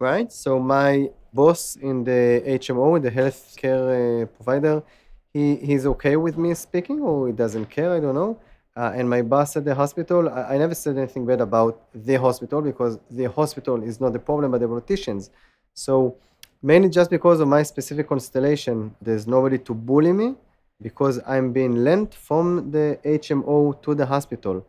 right? 0.00 0.30
So 0.32 0.58
my 0.58 1.10
boss 1.32 1.76
in 1.76 2.04
the 2.04 2.42
HMO, 2.46 3.00
the 3.02 3.10
healthcare 3.10 4.22
uh, 4.22 4.26
provider, 4.26 4.82
he 5.32 5.56
he's 5.56 5.86
okay 5.86 6.16
with 6.16 6.36
me 6.38 6.54
speaking 6.54 7.00
or 7.00 7.26
he 7.26 7.32
doesn't 7.32 7.66
care. 7.66 7.92
I 7.92 8.00
don't 8.00 8.14
know. 8.14 8.38
Uh, 8.76 8.92
and 8.94 9.10
my 9.10 9.22
boss 9.22 9.56
at 9.56 9.64
the 9.64 9.74
hospital, 9.74 10.28
I, 10.28 10.54
I 10.54 10.58
never 10.58 10.74
said 10.74 10.96
anything 10.96 11.26
bad 11.26 11.40
about 11.40 11.82
the 11.92 12.14
hospital 12.14 12.62
because 12.62 13.00
the 13.10 13.24
hospital 13.24 13.82
is 13.82 14.00
not 14.00 14.12
the 14.12 14.20
problem, 14.20 14.52
but 14.52 14.60
the 14.60 14.68
politicians. 14.68 15.30
So 15.74 16.16
mainly 16.62 16.88
just 16.88 17.10
because 17.10 17.40
of 17.40 17.48
my 17.48 17.64
specific 17.64 18.08
constellation, 18.08 18.94
there's 19.02 19.26
nobody 19.26 19.58
to 19.58 19.74
bully 19.74 20.12
me 20.12 20.36
because 20.80 21.20
I'm 21.26 21.52
being 21.52 21.82
lent 21.82 22.14
from 22.14 22.70
the 22.70 23.00
HMO 23.04 23.82
to 23.82 23.94
the 23.96 24.06
hospital, 24.06 24.64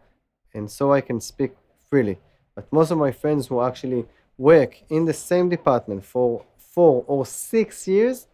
and 0.54 0.70
so 0.70 0.94
I 0.94 1.02
can 1.02 1.20
speak 1.22 1.52
freely. 1.90 2.18
But 2.56 2.72
most 2.72 2.92
of 2.92 2.98
my 2.98 3.12
friends 3.12 3.48
who 3.48 3.62
actually 3.62 4.06
work 4.38 4.82
in 4.90 5.06
the 5.06 5.14
same 5.14 5.50
department 5.50 6.06
for 6.06 6.46
four 6.58 7.04
or 7.08 7.26
six 7.26 7.88
years, 7.88 8.28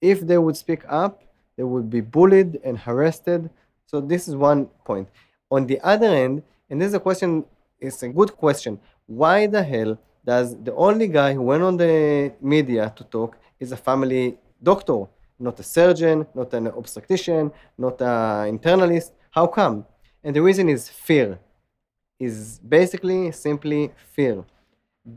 if 0.00 0.20
they 0.20 0.38
would 0.38 0.56
speak 0.56 0.82
up, 0.88 1.22
they 1.56 1.62
would 1.62 1.90
be 1.90 2.00
bullied 2.00 2.60
and 2.64 2.78
harassed. 2.78 3.28
So 3.86 4.00
this 4.00 4.28
is 4.28 4.34
one 4.34 4.66
point. 4.84 5.08
On 5.50 5.66
the 5.66 5.80
other 5.80 6.06
end, 6.06 6.42
and 6.70 6.80
this 6.80 6.88
is 6.88 6.94
a 6.94 7.00
question, 7.00 7.44
it's 7.78 8.02
a 8.02 8.08
good 8.08 8.36
question. 8.36 8.80
Why 9.06 9.46
the 9.46 9.62
hell 9.62 9.98
does 10.24 10.56
the 10.62 10.74
only 10.74 11.08
guy 11.08 11.34
who 11.34 11.42
went 11.42 11.62
on 11.62 11.76
the 11.76 12.32
media 12.40 12.92
to 12.96 13.04
talk 13.04 13.36
is 13.60 13.72
a 13.72 13.76
family 13.76 14.38
doctor, 14.62 15.04
not 15.38 15.58
a 15.60 15.62
surgeon, 15.62 16.26
not 16.34 16.54
an 16.54 16.68
obstetrician, 16.68 17.52
not 17.76 18.00
an 18.00 18.58
internalist? 18.58 19.10
How 19.30 19.46
come? 19.46 19.84
And 20.24 20.34
the 20.34 20.40
reason 20.40 20.68
is 20.68 20.88
fear. 20.88 21.38
Is 22.26 22.60
basically 22.78 23.32
simply 23.32 23.80
fear. 24.16 24.44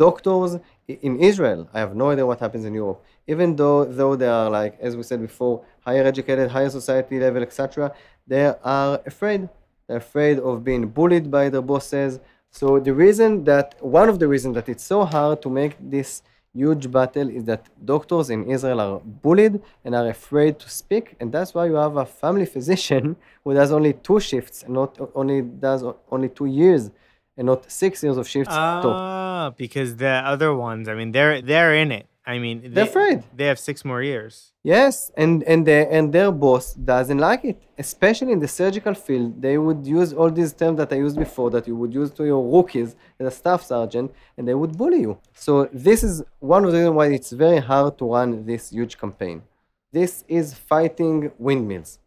Doctors 0.04 0.52
in 0.88 1.14
Israel, 1.20 1.70
I 1.72 1.80
have 1.80 1.94
no 1.96 2.10
idea 2.10 2.26
what 2.26 2.40
happens 2.40 2.66
in 2.66 2.74
Europe. 2.74 3.00
Even 3.28 3.56
though 3.56 3.86
though 4.00 4.16
they 4.22 4.32
are 4.40 4.50
like, 4.50 4.74
as 4.80 4.92
we 4.98 5.04
said 5.04 5.22
before, 5.22 5.56
higher 5.88 6.04
educated, 6.04 6.50
higher 6.50 6.72
society 6.80 7.20
level, 7.20 7.44
etc., 7.44 7.94
they 8.26 8.46
are 8.64 9.00
afraid. 9.06 9.42
They're 9.88 10.04
afraid 10.10 10.40
of 10.40 10.64
being 10.64 10.84
bullied 10.88 11.30
by 11.30 11.50
their 11.50 11.62
bosses. 11.62 12.20
So 12.50 12.80
the 12.80 12.94
reason 13.06 13.44
that 13.44 13.76
one 13.82 14.10
of 14.10 14.18
the 14.18 14.28
reasons 14.28 14.56
that 14.56 14.68
it's 14.68 14.88
so 14.94 15.06
hard 15.06 15.44
to 15.44 15.50
make 15.50 15.74
this 15.80 16.24
huge 16.56 16.90
battle 16.92 17.30
is 17.30 17.44
that 17.46 17.64
doctors 17.94 18.30
in 18.30 18.50
Israel 18.50 18.80
are 18.80 19.00
bullied 19.26 19.62
and 19.84 19.94
are 19.96 20.08
afraid 20.08 20.54
to 20.60 20.70
speak, 20.70 21.16
and 21.20 21.32
that's 21.32 21.54
why 21.54 21.66
you 21.66 21.76
have 21.76 21.98
a 21.98 22.06
family 22.06 22.46
physician 22.56 23.16
who 23.44 23.54
does 23.54 23.72
only 23.72 23.94
two 23.94 24.20
shifts 24.20 24.64
and 24.64 24.74
not 24.74 24.92
only 25.14 25.42
does 25.42 25.84
only 26.12 26.30
two 26.30 26.46
years 26.46 26.92
and 27.38 27.48
not 27.48 27.70
six 27.70 28.04
years 28.04 28.18
of 28.18 28.28
shifts. 28.28 28.54
Ah, 28.56 29.52
because 29.58 29.98
the 29.98 30.16
other 30.34 30.56
ones, 30.56 30.88
I 30.88 30.94
mean, 30.96 31.12
they're 31.12 31.42
they're 31.42 31.76
in 31.76 31.92
it. 31.92 32.08
I 32.28 32.40
mean, 32.40 32.62
they, 32.62 32.70
They're 32.70 32.86
afraid. 32.86 33.24
They 33.36 33.46
have 33.46 33.60
six 33.60 33.86
more 33.86 34.02
years. 34.02 34.52
Yes, 34.64 35.12
and 35.16 35.44
and 35.44 35.64
their 35.66 35.88
and 35.92 36.12
their 36.12 36.32
boss 36.32 36.74
doesn't 36.74 37.20
like 37.20 37.46
it, 37.46 37.62
especially 37.78 38.32
in 38.32 38.40
the 38.40 38.48
surgical 38.48 38.96
field. 38.96 39.40
They 39.40 39.58
would 39.60 39.86
use 39.86 40.12
all 40.12 40.32
these 40.32 40.52
terms 40.54 40.78
that 40.80 40.92
I 40.92 40.96
used 40.96 41.18
before 41.18 41.52
that 41.52 41.68
you 41.68 41.76
would 41.76 41.94
use 41.94 42.10
to 42.18 42.26
your 42.26 42.44
rookies 42.56 42.96
as 43.20 43.28
a 43.28 43.32
staff 43.32 43.62
sergeant, 43.62 44.12
and 44.38 44.48
they 44.48 44.56
would 44.56 44.76
bully 44.76 45.02
you. 45.02 45.20
So 45.34 45.70
this 45.72 46.04
is 46.04 46.24
one 46.40 46.66
of 46.66 46.72
the 46.72 46.80
reasons 46.80 46.96
why 46.96 47.08
it's 47.18 47.32
very 47.32 47.60
hard 47.60 47.98
to 48.00 48.06
run 48.16 48.44
this 48.46 48.72
huge 48.72 48.98
campaign. 48.98 49.44
This 49.92 50.24
is 50.28 50.54
fighting 50.56 51.32
windmills. 51.38 52.00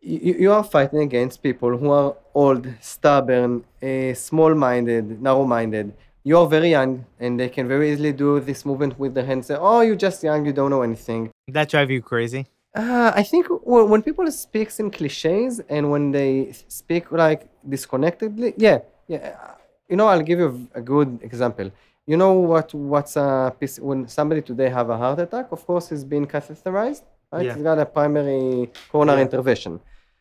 You, 0.00 0.34
you 0.42 0.52
are 0.52 0.64
fighting 0.64 1.00
against 1.00 1.40
people 1.40 1.76
who 1.78 1.88
are 1.90 2.16
old, 2.34 2.66
stubborn, 2.80 3.64
uh, 3.80 4.12
small-minded, 4.14 5.22
narrow-minded. 5.22 5.94
You 6.24 6.38
are 6.38 6.46
very 6.46 6.70
young, 6.70 7.04
and 7.18 7.38
they 7.40 7.48
can 7.48 7.66
very 7.66 7.90
easily 7.92 8.12
do 8.12 8.38
this 8.40 8.64
movement 8.64 8.98
with 8.98 9.12
their 9.14 9.24
hands. 9.30 9.46
Say, 9.46 9.56
"Oh, 9.58 9.80
you're 9.86 9.96
just 10.08 10.22
young. 10.22 10.46
You 10.46 10.52
don't 10.52 10.70
know 10.70 10.82
anything." 10.82 11.30
That 11.48 11.68
drive 11.68 11.90
you 11.90 12.00
crazy? 12.00 12.46
Uh, 12.74 13.10
I 13.14 13.22
think 13.22 13.48
w- 13.48 13.86
when 13.92 14.02
people 14.02 14.30
speak 14.30 14.68
in 14.80 14.90
cliches 14.90 15.60
and 15.68 15.90
when 15.90 16.04
they 16.12 16.52
speak 16.68 17.04
like 17.12 17.40
disconnectedly, 17.68 18.54
yeah, 18.56 18.78
yeah. 19.08 19.18
uh, 19.18 19.54
You 19.90 19.96
know, 19.98 20.06
I'll 20.12 20.26
give 20.30 20.38
you 20.44 20.50
a 20.74 20.80
good 20.92 21.10
example. 21.28 21.68
You 22.10 22.16
know 22.22 22.32
what? 22.52 22.72
What's 22.92 23.14
a 23.16 23.28
piece 23.60 23.76
when 23.88 24.08
somebody 24.18 24.40
today 24.50 24.68
have 24.78 24.88
a 24.90 24.96
heart 25.02 25.18
attack? 25.26 25.46
Of 25.56 25.60
course, 25.66 25.84
he's 25.90 26.04
been 26.14 26.24
catheterized, 26.34 27.02
right? 27.34 27.44
Yeah. 27.46 27.54
He's 27.54 27.62
got 27.70 27.78
a 27.78 27.88
primary 27.98 28.70
coronary 28.90 29.18
Yeah. 29.20 29.28
intervention. 29.28 29.72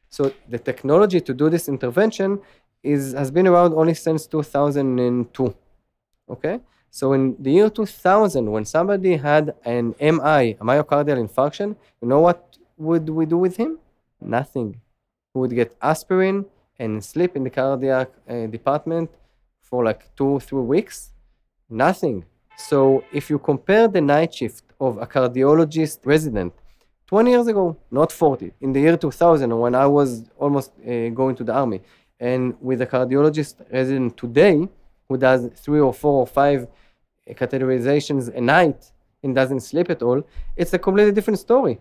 So 0.10 0.22
the 0.54 0.60
technology 0.70 1.20
to 1.28 1.34
do 1.42 1.46
this 1.56 1.66
intervention 1.76 2.30
is 2.94 3.02
has 3.22 3.30
been 3.38 3.48
around 3.52 3.72
only 3.82 3.94
since 4.08 4.22
2002. 4.28 5.54
Okay, 6.32 6.62
so 6.90 7.12
in 7.12 7.36
the 7.40 7.52
year 7.52 7.70
2000, 7.70 8.50
when 8.50 8.64
somebody 8.64 9.18
had 9.18 9.54
an 9.66 9.94
MI, 10.00 10.56
a 10.62 10.64
myocardial 10.64 11.20
infarction, 11.26 11.76
you 12.02 12.08
know 12.08 12.22
what 12.22 12.58
would 12.78 13.10
we 13.10 13.26
do 13.26 13.38
with 13.38 13.58
him? 13.58 13.80
Nothing. 14.22 14.80
We 15.34 15.42
would 15.42 15.54
get 15.54 15.76
aspirin 15.82 16.46
and 16.80 17.04
sleep 17.04 17.36
in 17.36 17.44
the 17.44 17.50
cardiac 17.50 18.10
uh, 18.30 18.48
department 18.48 19.10
for 19.62 19.84
like 19.84 20.16
two, 20.16 20.40
three 20.40 20.62
weeks. 20.62 21.12
Nothing. 21.70 22.24
So 22.58 23.04
if 23.12 23.30
you 23.30 23.40
compare 23.40 23.88
the 23.88 24.02
night 24.02 24.34
shift 24.34 24.64
of 24.80 24.98
a 24.98 25.08
cardiologist 25.08 26.00
resident 26.06 26.54
20 27.08 27.30
years 27.30 27.48
ago, 27.48 27.76
not 27.90 28.12
40, 28.12 28.54
in 28.62 28.72
the 28.72 28.80
year 28.80 28.96
2000 28.96 29.60
when 29.60 29.76
I 29.76 29.86
was 29.86 30.24
almost 30.38 30.72
uh, 30.80 31.10
going 31.10 31.36
to 31.36 31.44
the 31.44 31.54
army, 31.54 31.82
and 32.20 32.56
with 32.62 32.82
a 32.82 32.88
cardiologist 32.88 33.56
resident 33.72 34.16
today 34.16 34.70
who 35.12 35.18
does 35.18 35.50
three 35.56 35.80
or 35.80 35.94
four 35.94 36.22
or 36.22 36.28
five 36.28 36.68
catheterizations 37.30 38.34
a 38.36 38.42
night 38.42 38.92
and 39.24 39.36
doesn't 39.36 39.60
sleep 39.60 39.90
at 39.90 40.02
all, 40.02 40.24
it's 40.56 40.74
a 40.74 40.80
completely 40.80 41.12
different 41.12 41.40
story. 41.40 41.80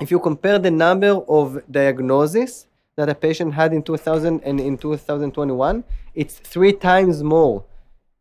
If 0.00 0.10
you 0.10 0.18
compare 0.18 0.58
the 0.58 0.70
number 0.70 1.12
of 1.38 1.62
diagnoses 1.70 2.66
that 2.96 3.08
a 3.08 3.14
patient 3.14 3.54
had 3.54 3.72
in 3.72 3.82
2000 3.82 4.40
and 4.42 4.60
in 4.60 4.76
2021, 4.76 5.84
it's 6.14 6.34
three 6.38 6.72
times 6.72 7.22
more. 7.22 7.64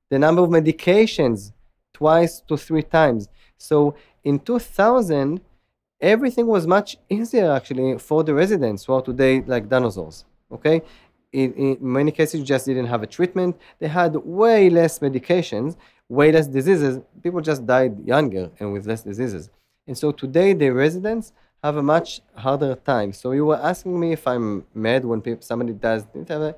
The 0.09 0.19
number 0.19 0.41
of 0.43 0.49
medications, 0.49 1.51
twice 1.93 2.41
to 2.41 2.57
three 2.57 2.83
times. 2.83 3.27
So 3.57 3.95
in 4.23 4.39
2000, 4.39 5.41
everything 5.99 6.45
was 6.45 6.67
much 6.67 6.97
easier 7.09 7.51
actually 7.51 7.97
for 7.97 8.23
the 8.23 8.33
residents 8.33 8.85
who 8.85 8.93
are 8.93 9.01
today 9.01 9.41
like 9.41 9.67
dinosaurs. 9.67 10.25
Okay, 10.51 10.81
in, 11.45 11.77
many 11.79 12.11
cases, 12.11 12.43
just 12.43 12.65
didn't 12.65 12.87
have 12.87 13.03
a 13.03 13.07
treatment. 13.07 13.57
They 13.79 13.87
had 13.87 14.15
way 14.15 14.69
less 14.69 14.99
medications, 14.99 15.77
way 16.09 16.31
less 16.31 16.47
diseases. 16.47 16.99
People 17.23 17.41
just 17.41 17.65
died 17.65 18.05
younger 18.05 18.49
and 18.59 18.73
with 18.73 18.85
less 18.87 19.03
diseases. 19.03 19.49
And 19.87 19.97
so 19.97 20.11
today, 20.11 20.53
the 20.53 20.69
residents 20.69 21.31
have 21.63 21.77
a 21.77 21.83
much 21.83 22.21
harder 22.35 22.75
time. 22.75 23.13
So 23.13 23.31
you 23.31 23.45
were 23.45 23.57
asking 23.57 23.99
me 23.99 24.11
if 24.13 24.27
I'm 24.27 24.65
mad 24.73 25.05
when 25.05 25.19
somebody 25.41 25.73
does. 25.73 26.03
didn't 26.05 26.29
have 26.29 26.41
a- 26.41 26.55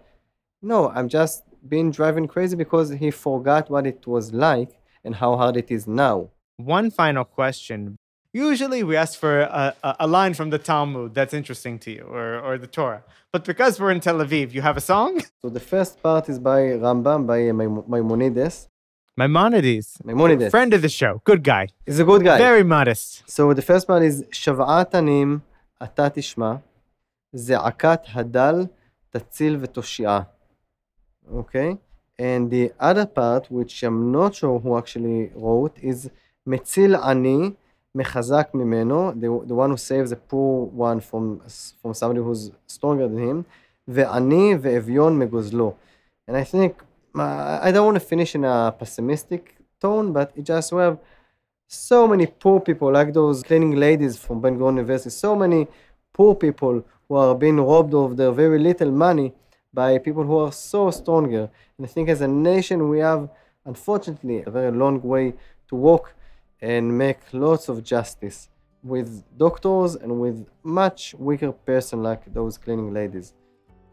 No, 0.61 0.89
I'm 0.89 1.07
just 1.07 1.43
being 1.67 1.91
driven 1.91 2.27
crazy 2.27 2.55
because 2.55 2.89
he 2.89 3.11
forgot 3.11 3.69
what 3.69 3.85
it 3.87 4.05
was 4.07 4.33
like 4.33 4.71
and 5.03 5.15
how 5.15 5.35
hard 5.37 5.55
it 5.57 5.71
is 5.71 5.87
now. 5.87 6.29
One 6.57 6.91
final 6.91 7.23
question. 7.23 7.97
Usually, 8.31 8.83
we 8.83 8.95
ask 8.95 9.17
for 9.17 9.41
a, 9.41 9.75
a 9.99 10.05
line 10.05 10.35
from 10.35 10.51
the 10.51 10.59
Talmud 10.59 11.15
that's 11.15 11.33
interesting 11.33 11.79
to 11.79 11.91
you 11.91 12.03
or, 12.03 12.39
or 12.39 12.59
the 12.59 12.67
Torah. 12.67 13.03
But 13.31 13.43
because 13.43 13.79
we're 13.79 13.91
in 13.91 14.01
Tel 14.01 14.17
Aviv, 14.17 14.53
you 14.53 14.61
have 14.61 14.77
a 14.77 14.81
song? 14.81 15.23
So, 15.41 15.49
the 15.49 15.59
first 15.59 16.01
part 16.03 16.29
is 16.29 16.37
by 16.37 16.59
Rambam, 16.83 17.25
by 17.25 17.39
Maimonides. 17.51 18.69
Maimonides. 19.17 19.97
Maimonides. 20.03 20.51
Friend 20.51 20.71
of 20.75 20.83
the 20.83 20.89
show. 20.89 21.21
Good 21.23 21.43
guy. 21.43 21.69
He's 21.87 21.99
a 21.99 22.03
good 22.03 22.23
guy. 22.23 22.37
Very 22.37 22.63
modest. 22.63 23.23
So, 23.27 23.51
the 23.55 23.63
first 23.63 23.87
part 23.87 24.03
is 24.03 24.23
Shava'at 24.25 24.93
Anim 24.93 25.41
Atatishma, 25.81 26.61
Ze'akat 27.35 28.05
Hadal 28.05 28.69
Tatzil 29.11 29.59
ve'Toshi'a. 29.59 30.27
Okay? 31.33 31.79
And 32.19 32.51
the 32.51 32.73
other 32.79 33.07
part, 33.07 33.49
which 33.49 33.81
I'm 33.81 34.11
not 34.11 34.35
sure 34.35 34.59
who 34.59 34.77
actually 34.77 35.31
wrote, 35.33 35.77
is 35.81 36.11
Metzil 36.47 36.93
Ani. 37.03 37.55
מחזק 37.94 38.50
ממנו, 38.54 39.12
the, 39.12 39.46
the 39.46 39.54
one 39.54 39.70
who 39.70 39.76
saves 39.76 40.12
a 40.12 40.16
poor 40.16 40.66
one 40.66 41.00
from, 41.00 41.40
from 41.80 41.94
somebody 41.94 42.20
who's 42.20 42.50
stronger 42.66 43.08
than 43.08 43.18
him, 43.18 43.44
ועני 43.88 44.56
ואביון 44.60 45.18
מגוזלו. 45.18 45.72
And 46.28 46.36
I 46.36 46.44
think, 46.44 46.82
uh, 47.16 47.58
I 47.62 47.70
don't 47.70 47.86
want 47.86 47.96
to 47.96 48.00
finish 48.00 48.34
in 48.34 48.44
a 48.44 48.74
pessimistic 48.78 49.56
tone, 49.80 50.12
but 50.12 50.32
it 50.36 50.44
just 50.44 50.72
we 50.72 50.80
have 50.80 50.98
so 51.68 52.08
many 52.08 52.26
poor 52.26 52.60
people, 52.60 52.90
like 52.92 53.12
those 53.12 53.42
cleaning 53.42 53.76
ladies 53.76 54.16
from 54.16 54.40
Ben 54.40 54.58
Gurion 54.58 54.76
University, 54.76 55.10
so 55.10 55.36
many 55.36 55.66
poor 56.12 56.34
people 56.34 56.84
who 57.08 57.14
are 57.16 57.34
being 57.34 57.58
robbed 57.60 57.94
of 57.94 58.16
their 58.16 58.32
very 58.32 58.58
little 58.58 58.90
money 58.90 59.32
by 59.72 59.98
people 59.98 60.24
who 60.24 60.38
are 60.38 60.52
so 60.52 60.90
stronger. 60.90 61.50
And 61.76 61.86
I 61.86 61.88
think 61.88 62.08
as 62.08 62.20
a 62.20 62.28
nation, 62.28 62.88
we 62.88 63.00
have, 63.00 63.28
unfortunately, 63.64 64.42
a 64.46 64.50
very 64.50 64.72
long 64.72 65.02
way 65.02 65.34
to 65.68 65.74
walk 65.74 66.14
and 66.61 66.97
make 66.97 67.19
lots 67.31 67.69
of 67.69 67.83
justice 67.83 68.49
with 68.83 69.23
doctors 69.37 69.95
and 69.95 70.19
with 70.19 70.47
much 70.63 71.13
weaker 71.15 71.51
person 71.51 72.01
like 72.03 72.33
those 72.33 72.57
cleaning 72.57 72.93
ladies. 72.93 73.33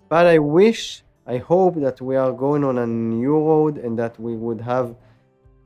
But 0.09 0.27
I 0.27 0.39
wish, 0.39 1.03
I 1.27 1.39
hope 1.39 1.75
that 1.77 2.01
we 2.01 2.17
are 2.17 2.33
going 2.33 2.63
on 2.65 2.79
a 2.79 2.87
new 2.87 3.37
road 3.37 3.79
and 3.79 3.99
that 3.99 4.19
we 4.21 4.37
would 4.37 4.61
have 4.61 4.95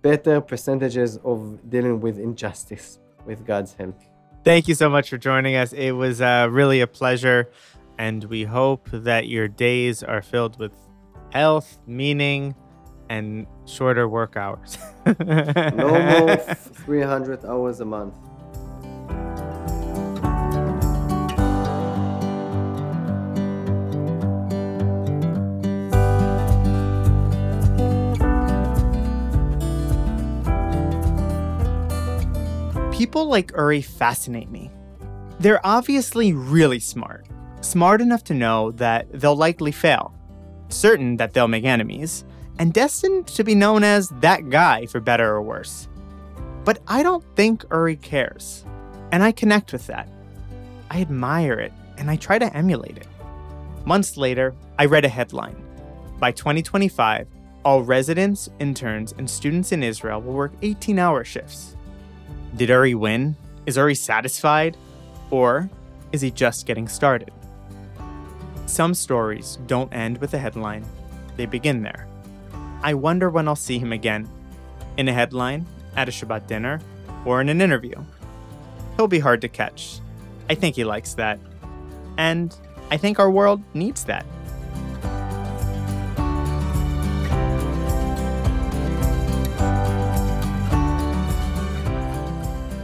better 0.02 0.40
percentages 0.40 1.18
of 1.18 1.58
dealing 1.68 2.00
with 2.00 2.18
injustice 2.18 2.98
with 3.26 3.44
God's 3.46 3.74
help. 3.74 4.00
Thank 4.42 4.68
you 4.68 4.74
so 4.74 4.88
much 4.88 5.10
for 5.10 5.18
joining 5.18 5.56
us. 5.56 5.74
It 5.74 5.92
was 5.92 6.22
uh, 6.22 6.48
really 6.50 6.80
a 6.80 6.86
pleasure. 6.86 7.50
And 7.98 8.24
we 8.24 8.44
hope 8.44 8.88
that 8.90 9.28
your 9.28 9.46
days 9.46 10.02
are 10.02 10.22
filled 10.22 10.58
with 10.58 10.72
health, 11.32 11.78
meaning, 11.86 12.54
and 13.10 13.44
shorter 13.66 14.08
work 14.08 14.36
hours. 14.36 14.78
No 15.04 15.88
more 15.88 16.30
f- 16.30 16.58
300 16.86 17.44
hours 17.44 17.80
a 17.80 17.84
month. 17.84 18.14
People 32.92 33.26
like 33.26 33.50
Uri 33.56 33.80
fascinate 33.82 34.50
me. 34.50 34.70
They're 35.40 35.64
obviously 35.66 36.32
really 36.32 36.78
smart, 36.78 37.26
smart 37.62 38.00
enough 38.02 38.22
to 38.24 38.34
know 38.34 38.72
that 38.72 39.10
they'll 39.10 39.34
likely 39.34 39.72
fail, 39.72 40.14
certain 40.68 41.16
that 41.16 41.32
they'll 41.32 41.48
make 41.48 41.64
enemies, 41.64 42.24
and 42.60 42.74
destined 42.74 43.26
to 43.26 43.42
be 43.42 43.54
known 43.54 43.82
as 43.82 44.10
that 44.20 44.50
guy 44.50 44.84
for 44.84 45.00
better 45.00 45.26
or 45.26 45.40
worse. 45.40 45.88
But 46.62 46.78
I 46.86 47.02
don't 47.02 47.24
think 47.34 47.64
Uri 47.70 47.96
cares, 47.96 48.66
and 49.12 49.22
I 49.22 49.32
connect 49.32 49.72
with 49.72 49.86
that. 49.86 50.06
I 50.90 51.00
admire 51.00 51.58
it, 51.58 51.72
and 51.96 52.10
I 52.10 52.16
try 52.16 52.38
to 52.38 52.54
emulate 52.54 52.98
it. 52.98 53.06
Months 53.86 54.18
later, 54.18 54.54
I 54.78 54.84
read 54.84 55.06
a 55.06 55.08
headline. 55.08 55.56
By 56.18 56.32
2025, 56.32 57.28
all 57.64 57.82
residents, 57.82 58.50
interns, 58.58 59.14
and 59.16 59.28
students 59.28 59.72
in 59.72 59.82
Israel 59.82 60.20
will 60.20 60.34
work 60.34 60.52
18 60.60 60.98
hour 60.98 61.24
shifts. 61.24 61.76
Did 62.56 62.68
Uri 62.68 62.94
win? 62.94 63.36
Is 63.64 63.78
Uri 63.78 63.94
satisfied? 63.94 64.76
Or 65.30 65.70
is 66.12 66.20
he 66.20 66.30
just 66.30 66.66
getting 66.66 66.88
started? 66.88 67.32
Some 68.66 68.92
stories 68.92 69.58
don't 69.66 69.92
end 69.94 70.18
with 70.18 70.34
a 70.34 70.38
headline, 70.38 70.84
they 71.38 71.46
begin 71.46 71.80
there. 71.82 72.09
I 72.82 72.94
wonder 72.94 73.28
when 73.28 73.46
I'll 73.46 73.56
see 73.56 73.78
him 73.78 73.92
again. 73.92 74.28
In 74.96 75.08
a 75.08 75.12
headline, 75.12 75.66
at 75.96 76.08
a 76.08 76.12
Shabbat 76.12 76.46
dinner, 76.46 76.80
or 77.24 77.40
in 77.40 77.48
an 77.48 77.60
interview. 77.60 77.94
He'll 78.96 79.08
be 79.08 79.18
hard 79.18 79.40
to 79.42 79.48
catch. 79.48 80.00
I 80.48 80.54
think 80.54 80.76
he 80.76 80.84
likes 80.84 81.14
that. 81.14 81.38
And 82.16 82.56
I 82.90 82.96
think 82.96 83.18
our 83.18 83.30
world 83.30 83.62
needs 83.74 84.04
that. 84.04 84.26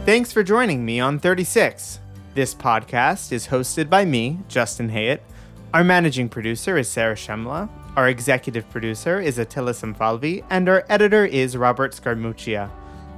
Thanks 0.05 0.31
for 0.31 0.41
joining 0.41 0.85
me 0.85 1.01
on 1.01 1.19
36. 1.19 1.99
This 2.33 2.55
podcast 2.55 3.31
is 3.31 3.47
hosted 3.47 3.89
by 3.89 4.05
me, 4.05 4.39
Justin 4.47 4.89
Hayet. 4.89 5.19
Our 5.73 5.83
managing 5.83 6.29
producer 6.29 6.77
is 6.77 6.87
Sarah 6.87 7.15
Shemla. 7.15 7.67
Our 7.97 8.09
executive 8.09 8.69
producer 8.69 9.19
is 9.19 9.39
Attila 9.39 9.71
Samfalvi, 9.71 10.43
and 10.51 10.69
our 10.69 10.85
editor 10.87 11.25
is 11.25 11.57
Robert 11.57 11.93
Scaramuccia. 11.93 12.69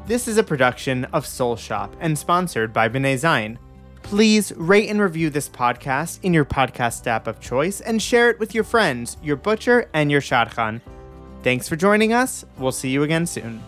This 0.05 0.25
is 0.25 0.37
a 0.37 0.43
production 0.43 1.03
of 1.11 1.27
Soul 1.27 1.57
Shop 1.57 1.93
and 1.99 2.17
sponsored 2.17 2.71
by 2.71 2.87
B'nai 2.87 3.17
Zion. 3.17 3.59
Please 4.03 4.53
rate 4.55 4.89
and 4.89 5.01
review 5.01 5.29
this 5.29 5.49
podcast 5.49 6.19
in 6.23 6.33
your 6.33 6.45
podcast 6.45 7.05
app 7.07 7.27
of 7.27 7.41
choice 7.41 7.81
and 7.81 8.01
share 8.01 8.29
it 8.29 8.39
with 8.39 8.55
your 8.55 8.63
friends, 8.63 9.17
your 9.21 9.35
butcher, 9.35 9.89
and 9.93 10.09
your 10.09 10.21
shadchan. 10.21 10.79
Thanks 11.43 11.67
for 11.67 11.75
joining 11.75 12.13
us. 12.13 12.45
We'll 12.57 12.71
see 12.71 12.89
you 12.89 13.03
again 13.03 13.27
soon. 13.27 13.61